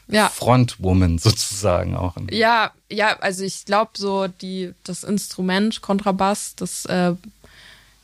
ja. 0.09 0.29
Frontwoman 0.29 1.17
sozusagen 1.19 1.95
auch. 1.95 2.15
Ja, 2.31 2.71
ja, 2.89 3.17
also 3.19 3.43
ich 3.43 3.65
glaube 3.65 3.91
so 3.95 4.27
die 4.27 4.73
das 4.83 5.03
Instrument 5.03 5.81
Kontrabass, 5.81 6.55
das 6.55 6.85
äh, 6.85 7.13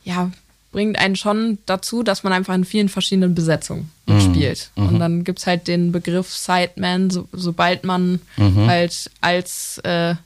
ja 0.04 0.30
bringt 0.76 0.98
einen 0.98 1.16
schon 1.16 1.56
dazu, 1.64 2.02
dass 2.02 2.22
man 2.22 2.34
einfach 2.34 2.54
in 2.54 2.66
vielen 2.66 2.90
verschiedenen 2.90 3.34
Besetzungen 3.34 3.90
mhm. 4.04 4.20
spielt. 4.20 4.70
Mhm. 4.76 4.88
Und 4.88 4.98
dann 4.98 5.24
gibt's 5.24 5.46
halt 5.46 5.68
den 5.68 5.90
Begriff 5.90 6.30
Sideman, 6.34 7.08
so, 7.08 7.28
sobald 7.32 7.84
man 7.84 8.20
mhm. 8.36 8.66
halt 8.66 9.10
als 9.22 9.78
äh, 9.84 10.16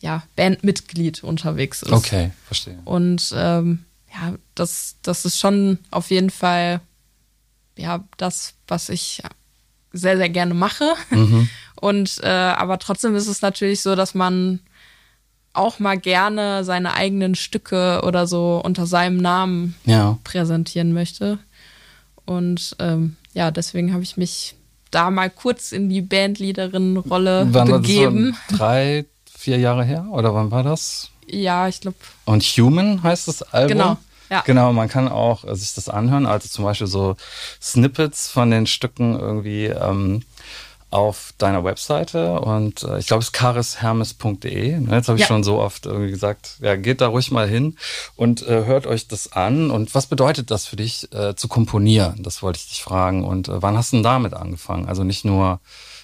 ja, 0.00 0.22
Bandmitglied 0.36 1.24
unterwegs 1.24 1.82
ist. 1.82 1.92
Okay, 1.92 2.32
verstehe. 2.46 2.78
Und 2.84 3.32
ähm, 3.34 3.84
ja, 4.12 4.34
das, 4.54 4.96
das 5.02 5.24
ist 5.24 5.38
schon 5.38 5.78
auf 5.90 6.10
jeden 6.10 6.30
Fall 6.30 6.80
ja 7.76 8.04
das, 8.18 8.54
was 8.66 8.90
ich 8.90 9.22
sehr, 9.92 10.16
sehr 10.16 10.28
gerne 10.28 10.54
mache. 10.54 10.94
Mhm. 11.10 11.48
Und 11.80 12.18
äh, 12.22 12.28
aber 12.28 12.78
trotzdem 12.78 13.14
ist 13.14 13.28
es 13.28 13.40
natürlich 13.40 13.82
so, 13.82 13.94
dass 13.94 14.14
man 14.14 14.60
auch 15.52 15.78
mal 15.78 15.98
gerne 15.98 16.64
seine 16.64 16.94
eigenen 16.94 17.34
Stücke 17.34 18.02
oder 18.04 18.26
so 18.26 18.60
unter 18.64 18.86
seinem 18.86 19.16
Namen 19.16 19.74
ja. 19.84 20.18
präsentieren 20.24 20.92
möchte. 20.92 21.38
Und 22.24 22.76
ähm, 22.78 23.16
ja, 23.32 23.50
deswegen 23.50 23.92
habe 23.92 24.02
ich 24.02 24.16
mich 24.16 24.54
da 24.90 25.10
mal 25.10 25.30
kurz 25.30 25.72
in 25.72 25.88
die 25.88 26.00
Bandleaderin-Rolle 26.00 27.46
begeben. 27.46 28.36
Das 28.48 28.50
so 28.50 28.56
drei, 28.56 29.04
vier 29.32 29.58
Jahre 29.58 29.84
her 29.84 30.06
oder 30.10 30.34
wann 30.34 30.50
war 30.50 30.62
das? 30.62 31.10
Ja, 31.26 31.68
ich 31.68 31.80
glaube. 31.80 31.96
Und 32.24 32.42
Human 32.42 33.02
heißt 33.02 33.28
das 33.28 33.42
Album? 33.42 33.78
Genau. 33.78 33.98
Ja. 34.30 34.42
Genau, 34.46 34.72
man 34.72 34.88
kann 34.88 35.08
auch 35.08 35.44
äh, 35.44 35.54
sich 35.54 35.74
das 35.74 35.88
anhören, 35.88 36.26
also 36.26 36.48
zum 36.48 36.64
Beispiel 36.64 36.86
so 36.86 37.16
Snippets 37.60 38.28
von 38.28 38.50
den 38.50 38.66
Stücken 38.66 39.18
irgendwie 39.18 39.66
ähm, 39.66 40.22
auf 40.90 41.34
deiner 41.36 41.64
Webseite 41.64 42.40
und 42.40 42.82
äh, 42.82 42.98
ich 42.98 43.06
glaube 43.06 43.20
es 43.20 43.28
ist 43.28 43.32
karishermes.de. 43.32 44.80
Ne? 44.80 44.96
Jetzt 44.96 45.08
habe 45.08 45.18
ich 45.18 45.22
ja. 45.22 45.26
schon 45.26 45.44
so 45.44 45.58
oft 45.58 45.84
irgendwie 45.84 46.10
gesagt, 46.10 46.56
ja, 46.60 46.76
geht 46.76 47.02
da 47.02 47.08
ruhig 47.08 47.30
mal 47.30 47.46
hin 47.46 47.76
und 48.16 48.42
äh, 48.46 48.64
hört 48.64 48.86
euch 48.86 49.06
das 49.06 49.32
an. 49.32 49.70
Und 49.70 49.94
was 49.94 50.06
bedeutet 50.06 50.50
das 50.50 50.66
für 50.66 50.76
dich 50.76 51.12
äh, 51.12 51.34
zu 51.34 51.46
komponieren? 51.48 52.22
Das 52.22 52.42
wollte 52.42 52.60
ich 52.60 52.68
dich 52.68 52.82
fragen. 52.82 53.24
Und 53.24 53.48
äh, 53.48 53.62
wann 53.62 53.76
hast 53.76 53.92
du 53.92 53.96
denn 53.96 54.04
damit 54.04 54.32
angefangen? 54.32 54.88
Also 54.88 55.04
nicht 55.04 55.26
nur 55.26 55.60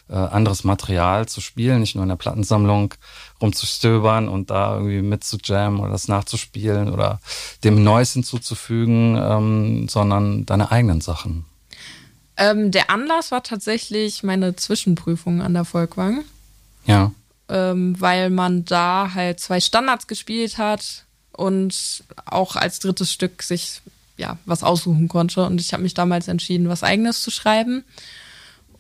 äh, 0.09 0.15
anderes 0.15 0.65
Material 0.65 1.27
zu 1.27 1.41
spielen, 1.41 1.81
nicht 1.81 1.95
nur 1.95 2.05
in 2.05 2.09
der 2.09 2.17
Plattensammlung 2.17 2.95
rumzustöbern 3.41 4.29
und 4.29 4.51
da 4.51 4.75
irgendwie 4.75 5.03
mitzujammen 5.03 5.81
oder 5.81 5.93
das 5.93 6.09
nachzuspielen 6.09 6.93
oder 6.93 7.21
dem 7.63 7.83
Neues 7.83 8.13
hinzuzufügen, 8.13 9.17
ähm, 9.21 9.89
sondern 9.89 10.47
deine 10.47 10.71
eigenen 10.71 11.01
Sachen. 11.01 11.45
Ähm, 12.37 12.71
der 12.71 12.91
Anlass 12.91 13.31
war 13.31 13.43
tatsächlich 13.43 14.23
meine 14.23 14.57
Zwischenprüfung 14.57 15.41
an 15.41 15.55
der 15.55 15.65
Volkwang. 15.65 16.25
Ja. 16.87 17.07
Äh, 17.07 17.11
ähm, 17.49 18.01
weil 18.01 18.31
man 18.31 18.65
da 18.65 19.13
halt 19.15 19.41
zwei 19.41 19.61
Standards 19.61 20.07
gespielt 20.07 20.59
hat 20.59 21.05
und 21.33 22.05
auch 22.25 22.57
als 22.57 22.79
drittes 22.79 23.13
Stück 23.13 23.43
sich 23.43 23.83
ja 24.17 24.39
was 24.47 24.63
aussuchen 24.63 25.09
konnte. 25.09 25.45
Und 25.45 25.61
ich 25.61 25.73
habe 25.73 25.83
mich 25.83 25.95
damals 25.95 26.29
entschieden, 26.29 26.69
was 26.69 26.83
eigenes 26.83 27.23
zu 27.23 27.31
schreiben. 27.31 27.85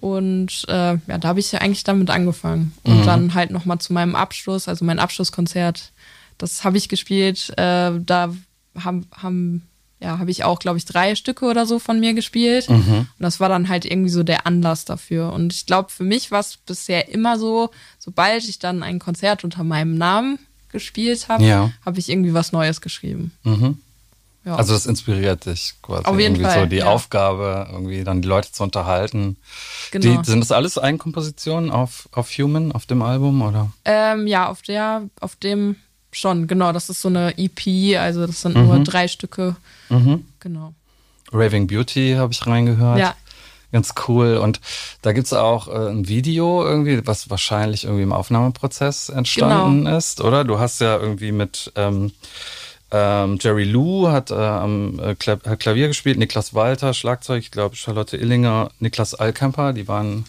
Und 0.00 0.64
äh, 0.68 0.98
ja, 1.06 1.18
da 1.18 1.28
habe 1.28 1.40
ich 1.40 1.52
ja 1.52 1.60
eigentlich 1.60 1.84
damit 1.84 2.10
angefangen. 2.10 2.72
Und 2.82 3.00
mhm. 3.00 3.06
dann 3.06 3.34
halt 3.34 3.50
nochmal 3.50 3.78
zu 3.78 3.92
meinem 3.92 4.14
Abschluss, 4.14 4.68
also 4.68 4.84
mein 4.84 4.98
Abschlusskonzert, 4.98 5.92
das 6.38 6.64
habe 6.64 6.76
ich 6.76 6.88
gespielt. 6.88 7.50
Äh, 7.56 7.92
da 8.00 8.34
haben, 8.76 9.06
haben 9.16 9.62
ja, 10.00 10.18
habe 10.18 10.30
ich 10.30 10.44
auch, 10.44 10.58
glaube 10.58 10.78
ich, 10.78 10.84
drei 10.84 11.14
Stücke 11.14 11.46
oder 11.46 11.66
so 11.66 11.78
von 11.78 11.98
mir 11.98 12.12
gespielt. 12.12 12.68
Mhm. 12.68 12.98
Und 12.98 13.08
das 13.18 13.40
war 13.40 13.48
dann 13.48 13.68
halt 13.68 13.84
irgendwie 13.84 14.10
so 14.10 14.22
der 14.22 14.46
Anlass 14.46 14.84
dafür. 14.84 15.32
Und 15.32 15.52
ich 15.52 15.66
glaube, 15.66 15.90
für 15.90 16.04
mich 16.04 16.30
war 16.30 16.40
es 16.40 16.58
bisher 16.58 17.08
immer 17.08 17.38
so, 17.38 17.70
sobald 17.98 18.44
ich 18.44 18.58
dann 18.58 18.82
ein 18.82 18.98
Konzert 18.98 19.44
unter 19.44 19.64
meinem 19.64 19.96
Namen 19.96 20.38
gespielt 20.70 21.28
habe, 21.28 21.44
ja. 21.44 21.72
habe 21.86 21.98
ich 21.98 22.10
irgendwie 22.10 22.34
was 22.34 22.52
Neues 22.52 22.80
geschrieben. 22.80 23.32
Mhm. 23.44 23.78
Ja. 24.44 24.56
Also 24.56 24.74
das 24.74 24.84
inspiriert 24.84 25.46
dich 25.46 25.74
quasi. 25.80 26.04
Auf 26.04 26.18
jeden 26.18 26.34
irgendwie 26.34 26.44
Fall. 26.44 26.60
So 26.60 26.66
die 26.66 26.76
ja. 26.76 26.86
Aufgabe, 26.86 27.68
irgendwie 27.72 28.04
dann 28.04 28.20
die 28.20 28.28
Leute 28.28 28.52
zu 28.52 28.62
unterhalten. 28.62 29.36
Genau. 29.90 30.20
Die, 30.20 30.30
sind 30.30 30.40
das 30.40 30.52
alles 30.52 30.76
Eigenkompositionen 30.76 31.70
auf, 31.70 32.08
auf 32.12 32.30
Human, 32.30 32.72
auf 32.72 32.84
dem 32.84 33.00
Album, 33.00 33.40
oder? 33.40 33.70
Ähm, 33.84 34.26
ja, 34.26 34.48
auf 34.48 34.60
der, 34.62 35.08
auf 35.20 35.36
dem 35.36 35.76
schon, 36.12 36.46
genau. 36.46 36.72
Das 36.72 36.90
ist 36.90 37.00
so 37.00 37.08
eine 37.08 37.38
EP, 37.38 37.98
also 37.98 38.26
das 38.26 38.42
sind 38.42 38.56
mhm. 38.56 38.66
nur 38.66 38.78
drei 38.80 39.08
Stücke. 39.08 39.56
Mhm. 39.88 40.26
Genau. 40.40 40.74
Raving 41.32 41.66
Beauty 41.66 42.14
habe 42.18 42.32
ich 42.32 42.46
reingehört. 42.46 42.98
Ja. 42.98 43.14
Ganz 43.72 43.94
cool. 44.06 44.36
Und 44.36 44.60
da 45.02 45.12
gibt 45.12 45.26
es 45.26 45.32
auch 45.32 45.66
äh, 45.66 45.90
ein 45.90 46.06
Video 46.06 46.64
irgendwie, 46.64 47.04
was 47.06 47.28
wahrscheinlich 47.28 47.84
irgendwie 47.84 48.04
im 48.04 48.12
Aufnahmeprozess 48.12 49.08
entstanden 49.08 49.86
genau. 49.86 49.96
ist, 49.96 50.20
oder? 50.20 50.44
Du 50.44 50.60
hast 50.60 50.80
ja 50.80 50.96
irgendwie 50.96 51.32
mit 51.32 51.72
ähm, 51.74 52.12
ähm, 52.90 53.38
Jerry 53.40 53.64
Lou 53.64 54.08
hat 54.08 54.30
äh, 54.30 54.34
am 54.34 55.00
äh, 55.00 55.14
Klavier 55.14 55.88
gespielt, 55.88 56.18
Niklas 56.18 56.54
Walter, 56.54 56.94
Schlagzeug, 56.94 57.40
ich 57.40 57.50
glaube 57.50 57.76
Charlotte 57.76 58.16
Illinger, 58.16 58.70
Niklas 58.78 59.14
Alkemper, 59.14 59.72
die 59.72 59.88
waren 59.88 60.24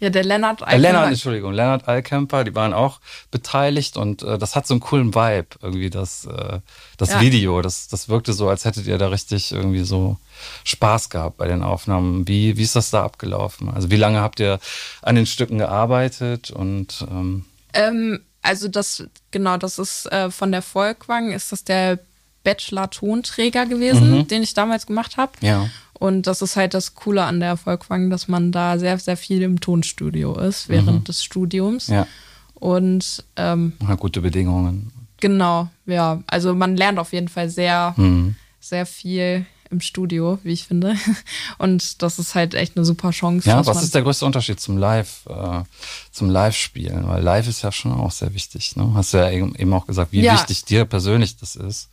ja, 0.00 0.08
der 0.08 0.24
Lennart 0.24 0.62
Alkemper. 0.62 0.76
Äh, 0.76 0.80
Lennart, 0.80 1.08
Entschuldigung, 1.08 1.52
Lennart 1.52 1.86
Alkemper, 1.86 2.44
die 2.44 2.54
waren 2.54 2.72
auch 2.72 3.00
beteiligt 3.30 3.98
und 3.98 4.22
äh, 4.22 4.38
das 4.38 4.56
hat 4.56 4.66
so 4.66 4.72
einen 4.72 4.80
coolen 4.80 5.14
Vibe, 5.14 5.48
irgendwie 5.60 5.90
das, 5.90 6.24
äh, 6.24 6.60
das 6.96 7.10
ja. 7.10 7.20
Video. 7.20 7.60
Das, 7.60 7.86
das 7.88 8.08
wirkte 8.08 8.32
so, 8.32 8.48
als 8.48 8.64
hättet 8.64 8.86
ihr 8.86 8.96
da 8.96 9.08
richtig 9.08 9.52
irgendwie 9.52 9.84
so 9.84 10.16
Spaß 10.64 11.10
gehabt 11.10 11.36
bei 11.36 11.46
den 11.48 11.62
Aufnahmen. 11.62 12.26
Wie, 12.26 12.56
wie 12.56 12.62
ist 12.62 12.76
das 12.76 12.90
da 12.90 13.04
abgelaufen? 13.04 13.68
Also 13.68 13.90
wie 13.90 13.96
lange 13.96 14.20
habt 14.20 14.40
ihr 14.40 14.58
an 15.02 15.16
den 15.16 15.26
Stücken 15.26 15.58
gearbeitet 15.58 16.50
und 16.50 17.06
ähm 17.10 17.44
ähm, 17.72 18.20
also 18.42 18.68
das, 18.68 19.04
genau, 19.30 19.56
das 19.56 19.78
ist 19.78 20.06
äh, 20.12 20.30
von 20.30 20.52
der 20.52 20.62
Volkwang, 20.62 21.32
ist 21.32 21.52
das 21.52 21.64
der 21.64 21.98
Bachelor-Tonträger 22.44 23.66
gewesen, 23.66 24.18
mhm. 24.18 24.28
den 24.28 24.42
ich 24.42 24.54
damals 24.54 24.86
gemacht 24.86 25.16
habe. 25.16 25.32
Ja. 25.40 25.68
Und 25.92 26.26
das 26.26 26.40
ist 26.40 26.56
halt 26.56 26.72
das 26.72 26.94
Coole 26.94 27.24
an 27.24 27.40
der 27.40 27.58
Volkwang, 27.58 28.08
dass 28.08 28.26
man 28.26 28.52
da 28.52 28.78
sehr, 28.78 28.98
sehr 28.98 29.18
viel 29.18 29.42
im 29.42 29.60
Tonstudio 29.60 30.38
ist 30.38 30.70
während 30.70 31.00
mhm. 31.00 31.04
des 31.04 31.22
Studiums. 31.22 31.88
Ja. 31.88 32.06
Und 32.54 33.24
ähm, 33.36 33.74
ja, 33.86 33.94
gute 33.96 34.22
Bedingungen. 34.22 34.90
Genau, 35.18 35.68
ja. 35.84 36.22
Also 36.26 36.54
man 36.54 36.76
lernt 36.76 36.98
auf 36.98 37.12
jeden 37.12 37.28
Fall 37.28 37.50
sehr, 37.50 37.92
mhm. 37.98 38.36
sehr 38.60 38.86
viel 38.86 39.44
im 39.70 39.80
Studio, 39.80 40.38
wie 40.42 40.52
ich 40.52 40.64
finde. 40.64 40.96
Und 41.58 42.02
das 42.02 42.18
ist 42.18 42.34
halt 42.34 42.54
echt 42.54 42.76
eine 42.76 42.84
super 42.84 43.10
Chance. 43.10 43.48
Ja, 43.48 43.64
was 43.64 43.82
ist 43.82 43.94
der 43.94 44.02
größte 44.02 44.26
Unterschied 44.26 44.60
zum 44.60 44.76
Live, 44.76 45.26
äh, 45.26 45.62
zum 46.10 46.28
Live-Spielen? 46.30 47.06
Weil 47.08 47.22
Live 47.22 47.48
ist 47.48 47.62
ja 47.62 47.72
schon 47.72 47.92
auch 47.92 48.10
sehr 48.10 48.34
wichtig. 48.34 48.76
Ne? 48.76 48.92
Hast 48.94 49.14
du 49.14 49.18
ja 49.18 49.30
eben 49.30 49.72
auch 49.72 49.86
gesagt, 49.86 50.12
wie 50.12 50.22
ja. 50.22 50.34
wichtig 50.34 50.64
dir 50.64 50.84
persönlich 50.84 51.36
das 51.36 51.56
ist. 51.56 51.88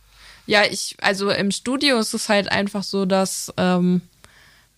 Ja, 0.46 0.64
ich, 0.64 0.96
also 1.00 1.30
im 1.30 1.50
Studio 1.50 1.98
ist 1.98 2.14
es 2.14 2.28
halt 2.28 2.50
einfach 2.50 2.82
so, 2.82 3.04
dass 3.04 3.52
ähm, 3.58 4.00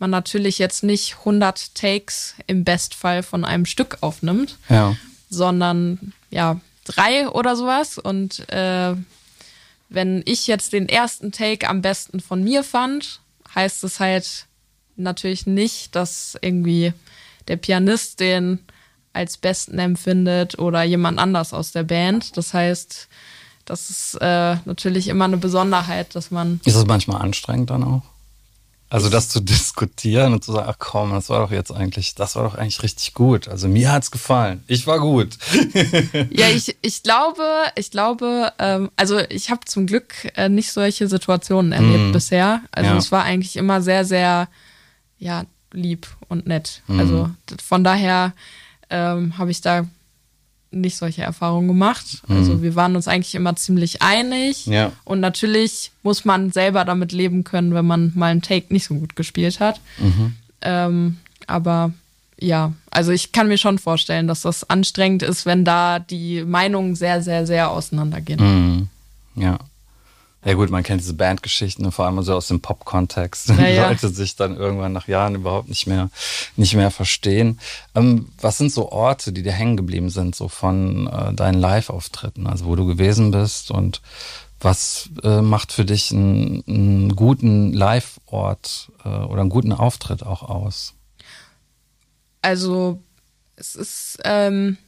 man 0.00 0.10
natürlich 0.10 0.58
jetzt 0.58 0.82
nicht 0.82 1.18
100 1.20 1.74
Takes 1.74 2.34
im 2.46 2.64
Bestfall 2.64 3.22
von 3.22 3.44
einem 3.44 3.66
Stück 3.66 3.98
aufnimmt, 4.00 4.58
ja. 4.68 4.96
sondern 5.28 6.12
ja, 6.30 6.60
drei 6.84 7.28
oder 7.28 7.54
sowas. 7.54 7.98
Und 7.98 8.48
äh, 8.48 8.94
wenn 9.90 10.22
ich 10.24 10.46
jetzt 10.46 10.72
den 10.72 10.88
ersten 10.88 11.32
Take 11.32 11.68
am 11.68 11.82
besten 11.82 12.20
von 12.20 12.42
mir 12.42 12.62
fand, 12.64 13.20
heißt 13.54 13.84
es 13.84 14.00
halt 14.00 14.46
natürlich 14.96 15.46
nicht, 15.46 15.94
dass 15.96 16.38
irgendwie 16.40 16.94
der 17.48 17.56
Pianist 17.56 18.20
den 18.20 18.60
als 19.12 19.36
besten 19.36 19.78
empfindet 19.78 20.58
oder 20.58 20.84
jemand 20.84 21.18
anders 21.18 21.52
aus 21.52 21.72
der 21.72 21.82
Band. 21.82 22.36
Das 22.36 22.54
heißt, 22.54 23.08
das 23.64 23.90
ist 23.90 24.14
äh, 24.20 24.56
natürlich 24.64 25.08
immer 25.08 25.24
eine 25.24 25.36
Besonderheit, 25.36 26.14
dass 26.14 26.30
man. 26.30 26.60
Ist 26.64 26.76
es 26.76 26.86
manchmal 26.86 27.20
anstrengend 27.20 27.70
dann 27.70 27.82
auch? 27.82 28.02
Also 28.90 29.08
das 29.08 29.28
zu 29.28 29.40
diskutieren 29.40 30.32
und 30.32 30.44
zu 30.44 30.52
sagen, 30.52 30.68
ach 30.68 30.78
komm, 30.78 31.12
das 31.12 31.30
war 31.30 31.40
doch 31.40 31.52
jetzt 31.52 31.72
eigentlich, 31.72 32.16
das 32.16 32.36
war 32.36 32.42
doch 32.42 32.56
eigentlich 32.56 32.82
richtig 32.82 33.14
gut. 33.14 33.48
Also 33.48 33.68
mir 33.68 33.92
hat's 33.92 34.10
gefallen. 34.10 34.62
Ich 34.66 34.86
war 34.86 34.98
gut. 34.98 35.38
ja, 36.30 36.48
ich, 36.48 36.76
ich 36.82 37.02
glaube, 37.02 37.44
ich 37.76 37.92
glaube, 37.92 38.52
ähm, 38.58 38.90
also 38.96 39.18
ich 39.30 39.50
habe 39.50 39.64
zum 39.64 39.86
Glück 39.86 40.14
äh, 40.36 40.48
nicht 40.48 40.72
solche 40.72 41.06
Situationen 41.06 41.72
erlebt 41.72 42.10
mm. 42.10 42.12
bisher. 42.12 42.62
Also 42.72 42.90
ja. 42.90 42.96
es 42.96 43.12
war 43.12 43.22
eigentlich 43.22 43.56
immer 43.56 43.80
sehr, 43.80 44.04
sehr, 44.04 44.48
ja, 45.18 45.44
lieb 45.72 46.08
und 46.28 46.46
nett. 46.46 46.82
Mm. 46.88 46.98
Also 46.98 47.30
von 47.62 47.84
daher 47.84 48.32
ähm, 48.90 49.38
habe 49.38 49.52
ich 49.52 49.60
da 49.60 49.86
nicht 50.70 50.96
solche 50.96 51.22
Erfahrungen 51.22 51.68
gemacht. 51.68 52.22
Mhm. 52.26 52.36
Also 52.36 52.62
wir 52.62 52.74
waren 52.74 52.96
uns 52.96 53.08
eigentlich 53.08 53.34
immer 53.34 53.56
ziemlich 53.56 54.02
einig. 54.02 54.66
Ja. 54.66 54.92
Und 55.04 55.20
natürlich 55.20 55.90
muss 56.02 56.24
man 56.24 56.52
selber 56.52 56.84
damit 56.84 57.12
leben 57.12 57.44
können, 57.44 57.74
wenn 57.74 57.86
man 57.86 58.12
mal 58.14 58.30
einen 58.30 58.42
Take 58.42 58.72
nicht 58.72 58.84
so 58.86 58.94
gut 58.94 59.16
gespielt 59.16 59.60
hat. 59.60 59.80
Mhm. 59.98 60.34
Ähm, 60.62 61.16
aber 61.46 61.92
ja, 62.38 62.72
also 62.90 63.12
ich 63.12 63.32
kann 63.32 63.48
mir 63.48 63.58
schon 63.58 63.78
vorstellen, 63.78 64.26
dass 64.26 64.42
das 64.42 64.68
anstrengend 64.68 65.22
ist, 65.22 65.46
wenn 65.46 65.64
da 65.64 65.98
die 65.98 66.44
Meinungen 66.44 66.94
sehr, 66.94 67.22
sehr, 67.22 67.46
sehr 67.46 67.70
auseinandergehen. 67.70 68.40
Mhm. 68.40 68.88
Ja. 69.42 69.58
Ja 70.42 70.54
gut, 70.54 70.70
man 70.70 70.82
kennt 70.82 71.02
diese 71.02 71.14
Bandgeschichten, 71.14 71.92
vor 71.92 72.06
allem 72.06 72.22
so 72.22 72.34
aus 72.34 72.48
dem 72.48 72.60
Pop-Kontext. 72.60 73.50
Ja, 73.50 73.66
ja. 73.68 73.88
Leute 73.88 74.08
sich 74.08 74.36
dann 74.36 74.56
irgendwann 74.56 74.92
nach 74.92 75.06
Jahren 75.06 75.34
überhaupt 75.34 75.68
nicht 75.68 75.86
mehr, 75.86 76.08
nicht 76.56 76.74
mehr 76.74 76.90
verstehen. 76.90 77.60
Ähm, 77.94 78.30
was 78.40 78.56
sind 78.56 78.72
so 78.72 78.90
Orte, 78.90 79.32
die 79.32 79.42
dir 79.42 79.52
hängen 79.52 79.76
geblieben 79.76 80.08
sind, 80.08 80.34
so 80.34 80.48
von 80.48 81.08
äh, 81.08 81.34
deinen 81.34 81.60
Live-Auftritten, 81.60 82.46
also 82.46 82.64
wo 82.64 82.74
du 82.74 82.86
gewesen 82.86 83.30
bist 83.32 83.70
und 83.70 84.00
was 84.60 85.10
äh, 85.22 85.42
macht 85.42 85.72
für 85.72 85.84
dich 85.84 86.10
einen, 86.10 86.64
einen 86.66 87.16
guten 87.16 87.72
Live-Ort 87.74 88.92
äh, 89.04 89.08
oder 89.08 89.42
einen 89.42 89.50
guten 89.50 89.72
Auftritt 89.72 90.22
auch 90.22 90.42
aus? 90.42 90.94
Also 92.40 93.02
es 93.56 93.74
ist, 93.74 94.18
ähm, 94.24 94.78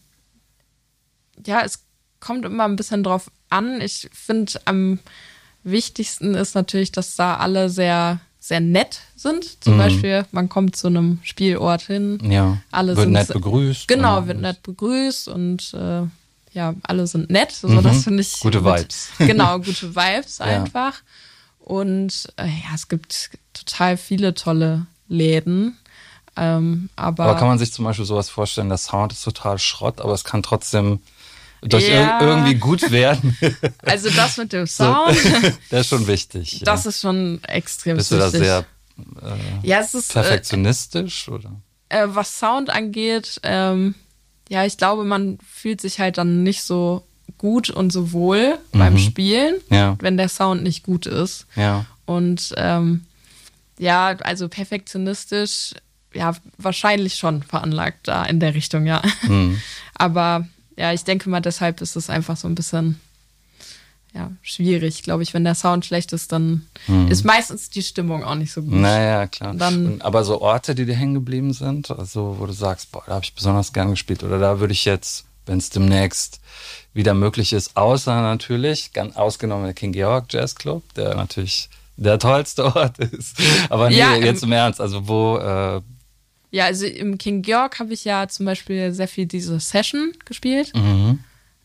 ja, 1.46 1.62
es 1.62 1.84
kommt 2.20 2.46
immer 2.46 2.64
ein 2.64 2.76
bisschen 2.76 3.02
drauf 3.02 3.30
an. 3.50 3.82
Ich 3.82 4.08
finde 4.12 4.60
am 4.64 4.98
wichtigsten 5.64 6.34
ist 6.34 6.54
natürlich, 6.54 6.92
dass 6.92 7.16
da 7.16 7.36
alle 7.36 7.70
sehr, 7.70 8.20
sehr 8.40 8.60
nett 8.60 9.00
sind. 9.16 9.62
Zum 9.62 9.74
mhm. 9.74 9.78
Beispiel, 9.78 10.26
man 10.32 10.48
kommt 10.48 10.76
zu 10.76 10.88
einem 10.88 11.20
Spielort 11.22 11.82
hin. 11.82 12.18
Ja. 12.30 12.58
Alle 12.70 12.96
wird 12.96 13.04
sind 13.04 13.12
nett 13.12 13.28
begrüßt. 13.28 13.88
Genau, 13.88 14.26
wird 14.26 14.40
nett 14.40 14.62
begrüßt 14.62 15.28
und 15.28 15.74
äh, 15.74 16.02
ja, 16.52 16.74
alle 16.82 17.06
sind 17.06 17.30
nett. 17.30 17.54
Also 17.62 17.76
mhm. 17.76 17.82
das 17.82 18.04
finde 18.04 18.20
ich. 18.22 18.40
Gute 18.40 18.60
mit, 18.60 18.80
Vibes. 18.80 19.08
Genau, 19.18 19.58
gute 19.58 19.94
Vibes 19.94 20.40
einfach. 20.40 21.00
Und 21.60 22.32
äh, 22.36 22.46
ja, 22.46 22.74
es 22.74 22.88
gibt 22.88 23.30
total 23.52 23.96
viele 23.96 24.34
tolle 24.34 24.86
Läden. 25.08 25.78
Ähm, 26.34 26.88
aber, 26.96 27.24
aber 27.24 27.38
kann 27.38 27.48
man 27.48 27.58
sich 27.58 27.72
zum 27.72 27.84
Beispiel 27.84 28.06
sowas 28.06 28.30
vorstellen, 28.30 28.68
der 28.68 28.78
Sound 28.78 29.12
ist 29.12 29.22
total 29.22 29.58
Schrott, 29.58 30.00
aber 30.00 30.14
es 30.14 30.24
kann 30.24 30.42
trotzdem 30.42 31.00
durch 31.62 31.88
ja. 31.88 32.20
irgendwie 32.20 32.54
gut 32.54 32.90
werden. 32.90 33.36
Also 33.84 34.10
das 34.10 34.36
mit 34.36 34.52
dem 34.52 34.66
Sound. 34.66 35.16
So, 35.16 35.28
das 35.70 35.80
ist 35.82 35.88
schon 35.88 36.06
wichtig. 36.06 36.60
Das 36.64 36.84
ja. 36.84 36.90
ist 36.90 37.00
schon 37.00 37.42
extrem 37.44 37.96
Bist 37.96 38.10
wichtig. 38.10 38.24
Bist 38.24 38.34
du 38.34 38.38
da 38.38 38.44
sehr 38.44 38.66
äh, 39.22 39.68
ja, 39.68 39.80
es 39.80 39.94
ist, 39.94 40.10
äh, 40.10 40.14
perfektionistisch? 40.14 41.28
Äh, 41.28 41.30
oder? 41.30 41.60
Äh, 41.88 42.06
was 42.08 42.38
Sound 42.38 42.70
angeht, 42.70 43.40
ähm, 43.42 43.94
ja, 44.48 44.64
ich 44.64 44.76
glaube, 44.76 45.04
man 45.04 45.38
fühlt 45.48 45.80
sich 45.80 45.98
halt 45.98 46.18
dann 46.18 46.42
nicht 46.42 46.62
so 46.62 47.04
gut 47.38 47.70
und 47.70 47.92
so 47.92 48.12
wohl 48.12 48.58
mhm. 48.72 48.78
beim 48.78 48.98
Spielen, 48.98 49.56
ja. 49.70 49.96
wenn 50.00 50.16
der 50.16 50.28
Sound 50.28 50.62
nicht 50.62 50.82
gut 50.84 51.06
ist. 51.06 51.46
Ja. 51.56 51.86
Und 52.04 52.54
ähm, 52.56 53.04
ja, 53.78 54.16
also 54.20 54.48
perfektionistisch, 54.48 55.74
ja, 56.12 56.34
wahrscheinlich 56.58 57.14
schon 57.14 57.42
veranlagt 57.42 58.08
da 58.08 58.24
in 58.24 58.40
der 58.40 58.54
Richtung, 58.54 58.86
ja. 58.86 59.02
Mhm. 59.22 59.60
Aber 59.94 60.46
ja, 60.76 60.92
ich 60.92 61.04
denke 61.04 61.28
mal, 61.28 61.40
deshalb 61.40 61.80
ist 61.80 61.96
es 61.96 62.10
einfach 62.10 62.36
so 62.36 62.48
ein 62.48 62.54
bisschen 62.54 63.00
ja, 64.14 64.30
schwierig, 64.42 65.02
glaube 65.02 65.22
ich. 65.22 65.32
Wenn 65.32 65.44
der 65.44 65.54
Sound 65.54 65.86
schlecht 65.86 66.12
ist, 66.12 66.32
dann 66.32 66.66
mhm. 66.86 67.08
ist 67.08 67.24
meistens 67.24 67.70
die 67.70 67.82
Stimmung 67.82 68.24
auch 68.24 68.34
nicht 68.34 68.52
so 68.52 68.62
gut. 68.62 68.72
Naja, 68.72 69.26
klar. 69.26 69.54
Dann, 69.54 70.00
aber 70.02 70.24
so 70.24 70.40
Orte, 70.42 70.74
die 70.74 70.84
dir 70.84 70.94
hängen 70.94 71.14
geblieben 71.14 71.52
sind, 71.54 71.90
also 71.90 72.36
wo 72.38 72.46
du 72.46 72.52
sagst, 72.52 72.92
boah, 72.92 73.02
da 73.06 73.14
habe 73.14 73.24
ich 73.24 73.34
besonders 73.34 73.72
gern 73.72 73.90
gespielt 73.90 74.22
oder 74.22 74.38
da 74.38 74.60
würde 74.60 74.72
ich 74.72 74.84
jetzt 74.84 75.24
wenn 75.46 75.58
es 75.58 75.70
demnächst 75.70 76.40
wieder 76.94 77.14
möglich 77.14 77.52
ist, 77.52 77.76
außer 77.76 78.20
natürlich, 78.22 78.92
ganz 78.92 79.16
ausgenommen 79.16 79.64
der 79.64 79.74
King 79.74 79.92
Georg 79.92 80.26
Jazz 80.30 80.54
Club, 80.54 80.82
der 80.94 81.14
natürlich 81.14 81.68
der 81.96 82.18
tollste 82.18 82.64
Ort 82.76 82.98
ist. 82.98 83.36
Aber 83.68 83.88
nee, 83.88 83.98
ja, 83.98 84.16
jetzt 84.16 84.42
im 84.42 84.52
Ernst, 84.52 84.80
also 84.80 85.08
wo. 85.08 85.38
Äh, 85.38 85.80
ja, 86.52 86.66
also 86.66 86.84
im 86.84 87.16
King 87.16 87.40
Georg 87.40 87.80
habe 87.80 87.94
ich 87.94 88.04
ja 88.04 88.28
zum 88.28 88.46
Beispiel 88.46 88.92
sehr 88.92 89.08
viel 89.08 89.26
diese 89.26 89.58
Session 89.58 90.12
gespielt. 90.26 90.70
Mhm. 90.76 91.18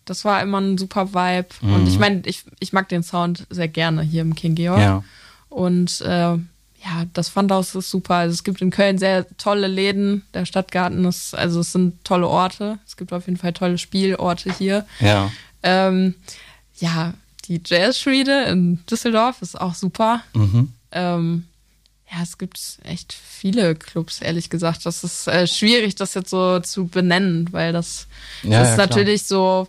Das 0.06 0.24
war 0.24 0.42
immer 0.42 0.62
ein 0.62 0.78
super 0.78 1.14
Vibe. 1.14 1.50
Mhm. 1.62 1.74
Und 1.74 1.88
ich 1.88 2.00
meine, 2.00 2.22
ich, 2.26 2.46
ich 2.60 2.72
mag 2.72 2.88
den 2.88 3.04
Sound 3.04 3.46
sehr 3.50 3.68
gerne 3.68 4.02
hier 4.02 4.22
im 4.22 4.34
King 4.34 4.56
Georg. 4.56 4.80
Ja. 4.80 5.04
Und 5.50 6.00
äh, 6.02 6.38
ja, 6.88 7.06
das 7.12 7.28
Fundhaus 7.28 7.76
ist 7.76 7.90
super. 7.90 8.16
Also 8.16 8.34
es 8.34 8.46
gibt 8.46 8.62
in 8.62 8.70
Köln 8.70 8.98
sehr 8.98 9.26
tolle 9.38 9.68
Läden. 9.68 10.24
Der 10.34 10.46
Stadtgarten 10.46 11.04
ist, 11.04 11.36
also 11.36 11.60
es 11.60 11.74
sind 11.74 12.02
tolle 12.06 12.28
Orte. 12.30 12.80
Es 12.88 12.96
gibt 12.96 13.12
auf 13.12 13.26
jeden 13.26 13.38
Fall 13.38 13.52
tolle 13.52 13.78
Spielorte 13.78 14.54
hier. 14.54 14.86
Ja. 15.02 15.30
Ähm, 15.64 16.16
ja, 16.78 17.14
die 17.46 17.62
Jazzschmiede 17.66 18.44
in 18.44 18.86
Düsseldorf 18.86 19.42
ist 19.42 19.60
auch 19.60 19.76
super. 19.76 20.24
Mhm. 20.34 20.72
Ähm, 20.94 21.47
ja, 22.12 22.24
es 22.24 22.38
gibt 22.38 22.80
echt 22.84 23.14
viele 23.14 23.76
Clubs, 23.76 24.22
ehrlich 24.22 24.50
gesagt. 24.50 24.86
Das 24.86 25.04
ist 25.04 25.28
äh, 25.28 25.46
schwierig, 25.46 25.96
das 25.96 26.14
jetzt 26.14 26.30
so 26.30 26.60
zu 26.60 26.88
benennen, 26.88 27.50
weil 27.52 27.74
das, 27.74 28.08
ja, 28.44 28.60
das 28.60 28.72
ist 28.72 28.78
ja, 28.78 28.86
natürlich 28.86 29.24
so, 29.24 29.68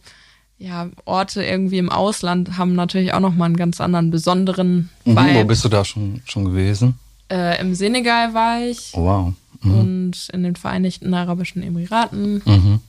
ja, 0.59 0.89
Orte 1.05 1.45
irgendwie 1.45 1.79
im 1.79 1.91
Ausland 1.91 2.57
haben 2.57 2.75
natürlich 2.75 3.13
auch 3.13 3.21
nochmal 3.21 3.47
einen 3.47 3.57
ganz 3.57 3.81
anderen 3.81 4.11
besonderen 4.11 4.91
mhm, 5.05 5.17
Wo 5.17 5.45
bist 5.45 5.65
du 5.65 5.69
da 5.69 5.85
schon, 5.85 6.23
schon 6.27 6.45
gewesen? 6.45 6.99
Äh, 7.31 7.61
Im 7.61 7.75
Senegal 7.75 8.35
war 8.35 8.61
ich. 8.61 8.93
Oh, 8.95 9.05
wow. 9.05 9.35
Mhm. 9.63 9.79
Und 9.79 10.29
in 10.33 10.43
den 10.45 10.57
Vereinigten 10.57 11.13
Arabischen 11.15 11.63
Emiraten. 11.63 12.43
Mhm. 12.45 12.81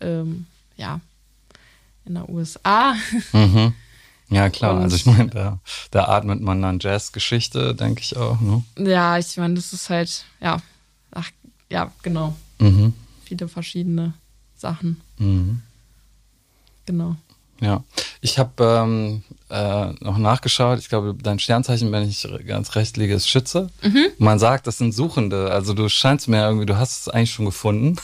Ähm, 0.00 0.46
ja, 0.76 1.00
in 2.04 2.14
der 2.14 2.28
USA. 2.28 2.94
Mhm. 3.32 3.74
Ja, 4.30 4.50
klar. 4.50 4.74
Und 4.74 4.82
also 4.82 4.96
ich 4.96 5.06
meine, 5.06 5.28
da, 5.28 5.58
da 5.90 6.08
atmet 6.08 6.40
man 6.40 6.60
dann 6.60 6.78
Jazzgeschichte, 6.80 7.74
denke 7.74 8.02
ich 8.02 8.16
auch. 8.16 8.40
Ne? 8.40 8.62
Ja, 8.78 9.18
ich 9.18 9.36
meine, 9.36 9.54
das 9.54 9.72
ist 9.72 9.88
halt, 9.88 10.24
ja, 10.40 10.58
ach, 11.10 11.30
ja, 11.70 11.90
genau. 12.02 12.36
Mhm. 12.58 12.92
Viele 13.24 13.48
verschiedene 13.48 14.14
Sachen. 14.56 15.00
Mhm. 15.18 15.62
Genau. 16.86 17.16
Ja, 17.60 17.82
ich 18.20 18.38
habe 18.38 18.62
ähm, 18.62 19.22
äh, 19.50 19.92
noch 20.00 20.18
nachgeschaut. 20.18 20.78
Ich 20.78 20.88
glaube, 20.88 21.14
dein 21.20 21.38
Sternzeichen, 21.38 21.90
wenn 21.90 22.08
ich 22.08 22.28
ganz 22.46 22.76
recht 22.76 22.96
liege, 22.96 23.14
ist 23.14 23.28
Schütze. 23.28 23.70
Mhm. 23.82 24.06
Man 24.18 24.38
sagt, 24.38 24.66
das 24.66 24.78
sind 24.78 24.92
Suchende. 24.92 25.50
Also 25.50 25.74
du 25.74 25.88
scheinst 25.88 26.28
mir 26.28 26.44
irgendwie, 26.44 26.66
du 26.66 26.76
hast 26.76 27.00
es 27.00 27.08
eigentlich 27.08 27.32
schon 27.32 27.46
gefunden, 27.46 27.96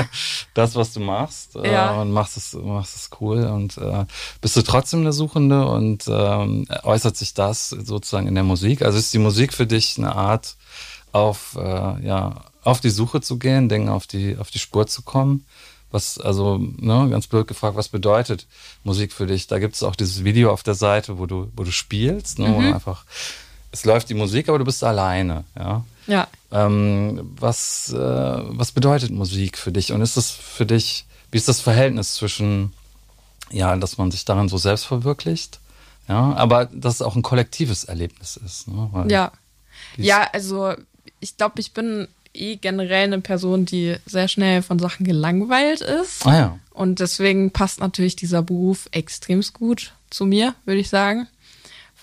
das, 0.54 0.74
was 0.74 0.92
du 0.92 1.00
machst 1.00 1.56
äh, 1.56 1.72
ja. 1.72 2.00
und 2.00 2.12
machst 2.12 2.36
es, 2.36 2.52
machst 2.52 2.96
es 2.96 3.10
cool. 3.20 3.44
Und 3.44 3.78
äh, 3.78 4.04
bist 4.40 4.56
du 4.56 4.62
trotzdem 4.62 5.00
eine 5.00 5.12
Suchende 5.12 5.66
und 5.66 6.04
ähm, 6.08 6.66
äußert 6.82 7.16
sich 7.16 7.32
das 7.32 7.70
sozusagen 7.70 8.26
in 8.26 8.34
der 8.34 8.44
Musik? 8.44 8.82
Also 8.82 8.98
ist 8.98 9.14
die 9.14 9.18
Musik 9.18 9.54
für 9.54 9.66
dich 9.66 9.96
eine 9.96 10.14
Art, 10.14 10.56
auf 11.12 11.56
äh, 11.58 12.06
ja 12.06 12.44
auf 12.62 12.80
die 12.80 12.90
Suche 12.90 13.20
zu 13.20 13.38
gehen, 13.38 13.68
Dinge 13.68 13.92
auf 13.92 14.06
die 14.06 14.36
auf 14.36 14.50
die 14.50 14.58
Spur 14.58 14.86
zu 14.86 15.02
kommen? 15.02 15.46
Was, 15.90 16.18
also, 16.18 16.58
ne, 16.58 17.08
ganz 17.10 17.26
blöd 17.26 17.46
gefragt, 17.46 17.76
was 17.76 17.88
bedeutet 17.88 18.46
Musik 18.84 19.12
für 19.12 19.26
dich? 19.26 19.46
Da 19.46 19.58
gibt 19.58 19.74
es 19.74 19.82
auch 19.82 19.96
dieses 19.96 20.22
Video 20.22 20.52
auf 20.52 20.62
der 20.62 20.74
Seite, 20.74 21.18
wo 21.18 21.26
du, 21.26 21.50
wo 21.56 21.64
du 21.64 21.70
spielst, 21.70 22.38
ne, 22.38 22.48
mhm. 22.48 22.54
wo 22.54 22.58
einfach, 22.74 23.04
es 23.72 23.84
läuft 23.84 24.10
die 24.10 24.14
Musik, 24.14 24.48
aber 24.48 24.58
du 24.58 24.64
bist 24.64 24.84
alleine, 24.84 25.44
ja. 25.56 25.84
Ja. 26.06 26.26
Ähm, 26.50 27.34
was, 27.38 27.92
äh, 27.92 27.96
was 27.96 28.72
bedeutet 28.72 29.10
Musik 29.10 29.58
für 29.58 29.72
dich? 29.72 29.92
Und 29.92 30.00
ist 30.00 30.16
das 30.16 30.30
für 30.30 30.66
dich, 30.66 31.06
wie 31.30 31.36
ist 31.36 31.48
das 31.48 31.60
Verhältnis 31.60 32.14
zwischen, 32.14 32.72
ja, 33.50 33.76
dass 33.76 33.98
man 33.98 34.10
sich 34.10 34.24
daran 34.24 34.48
so 34.48 34.56
selbst 34.56 34.84
verwirklicht, 34.84 35.60
ja, 36.08 36.34
aber 36.34 36.66
dass 36.66 36.94
es 36.94 37.02
auch 37.02 37.16
ein 37.16 37.22
kollektives 37.22 37.84
Erlebnis 37.84 38.36
ist, 38.36 38.68
ne? 38.68 38.88
Weil 38.92 39.12
ja. 39.12 39.32
Ja, 39.96 40.28
also 40.32 40.74
ich 41.20 41.36
glaube, 41.36 41.60
ich 41.60 41.72
bin 41.72 42.08
eh 42.34 42.56
generell 42.56 43.04
eine 43.04 43.20
Person, 43.20 43.64
die 43.64 43.96
sehr 44.06 44.28
schnell 44.28 44.62
von 44.62 44.78
Sachen 44.78 45.04
gelangweilt 45.04 45.80
ist. 45.80 46.26
Ah 46.26 46.36
ja. 46.36 46.58
Und 46.70 47.00
deswegen 47.00 47.50
passt 47.50 47.80
natürlich 47.80 48.16
dieser 48.16 48.42
Beruf 48.42 48.88
extremst 48.92 49.54
gut 49.54 49.92
zu 50.10 50.26
mir, 50.26 50.54
würde 50.64 50.80
ich 50.80 50.88
sagen. 50.88 51.26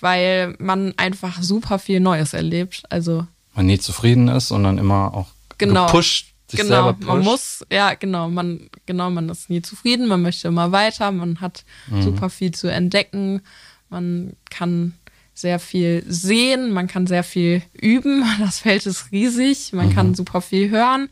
Weil 0.02 0.56
man 0.60 0.94
einfach 0.98 1.42
super 1.42 1.80
viel 1.80 2.00
Neues 2.00 2.34
erlebt. 2.34 2.84
Also. 2.90 3.26
Man 3.54 3.68
nie 3.68 3.80
zufrieden 3.80 4.28
ist, 4.28 4.50
sondern 4.50 4.78
immer 4.78 5.14
auch 5.14 5.28
genau. 5.58 5.86
gepusht. 5.86 6.28
Sich 6.48 6.60
genau, 6.60 6.94
man 7.00 7.22
muss, 7.22 7.66
ja, 7.72 7.96
genau, 7.96 8.30
man, 8.30 8.70
genau, 8.86 9.10
man 9.10 9.30
ist 9.30 9.50
nie 9.50 9.64
zufrieden, 9.64 10.08
man 10.08 10.22
möchte 10.22 10.48
immer 10.48 10.72
weiter, 10.72 11.12
man 11.12 11.42
hat 11.42 11.66
mhm. 11.88 12.04
super 12.04 12.30
viel 12.30 12.52
zu 12.52 12.68
entdecken, 12.68 13.42
man 13.90 14.34
kann 14.52 14.94
sehr 15.36 15.60
viel 15.60 16.04
sehen, 16.08 16.72
man 16.72 16.88
kann 16.88 17.06
sehr 17.06 17.24
viel 17.24 17.62
üben. 17.74 18.24
Das 18.40 18.60
Feld 18.60 18.86
ist 18.86 19.12
riesig, 19.12 19.74
man 19.74 19.90
mhm. 19.90 19.94
kann 19.94 20.16
super 20.16 20.42
viel 20.42 20.70
hören. 20.70 21.10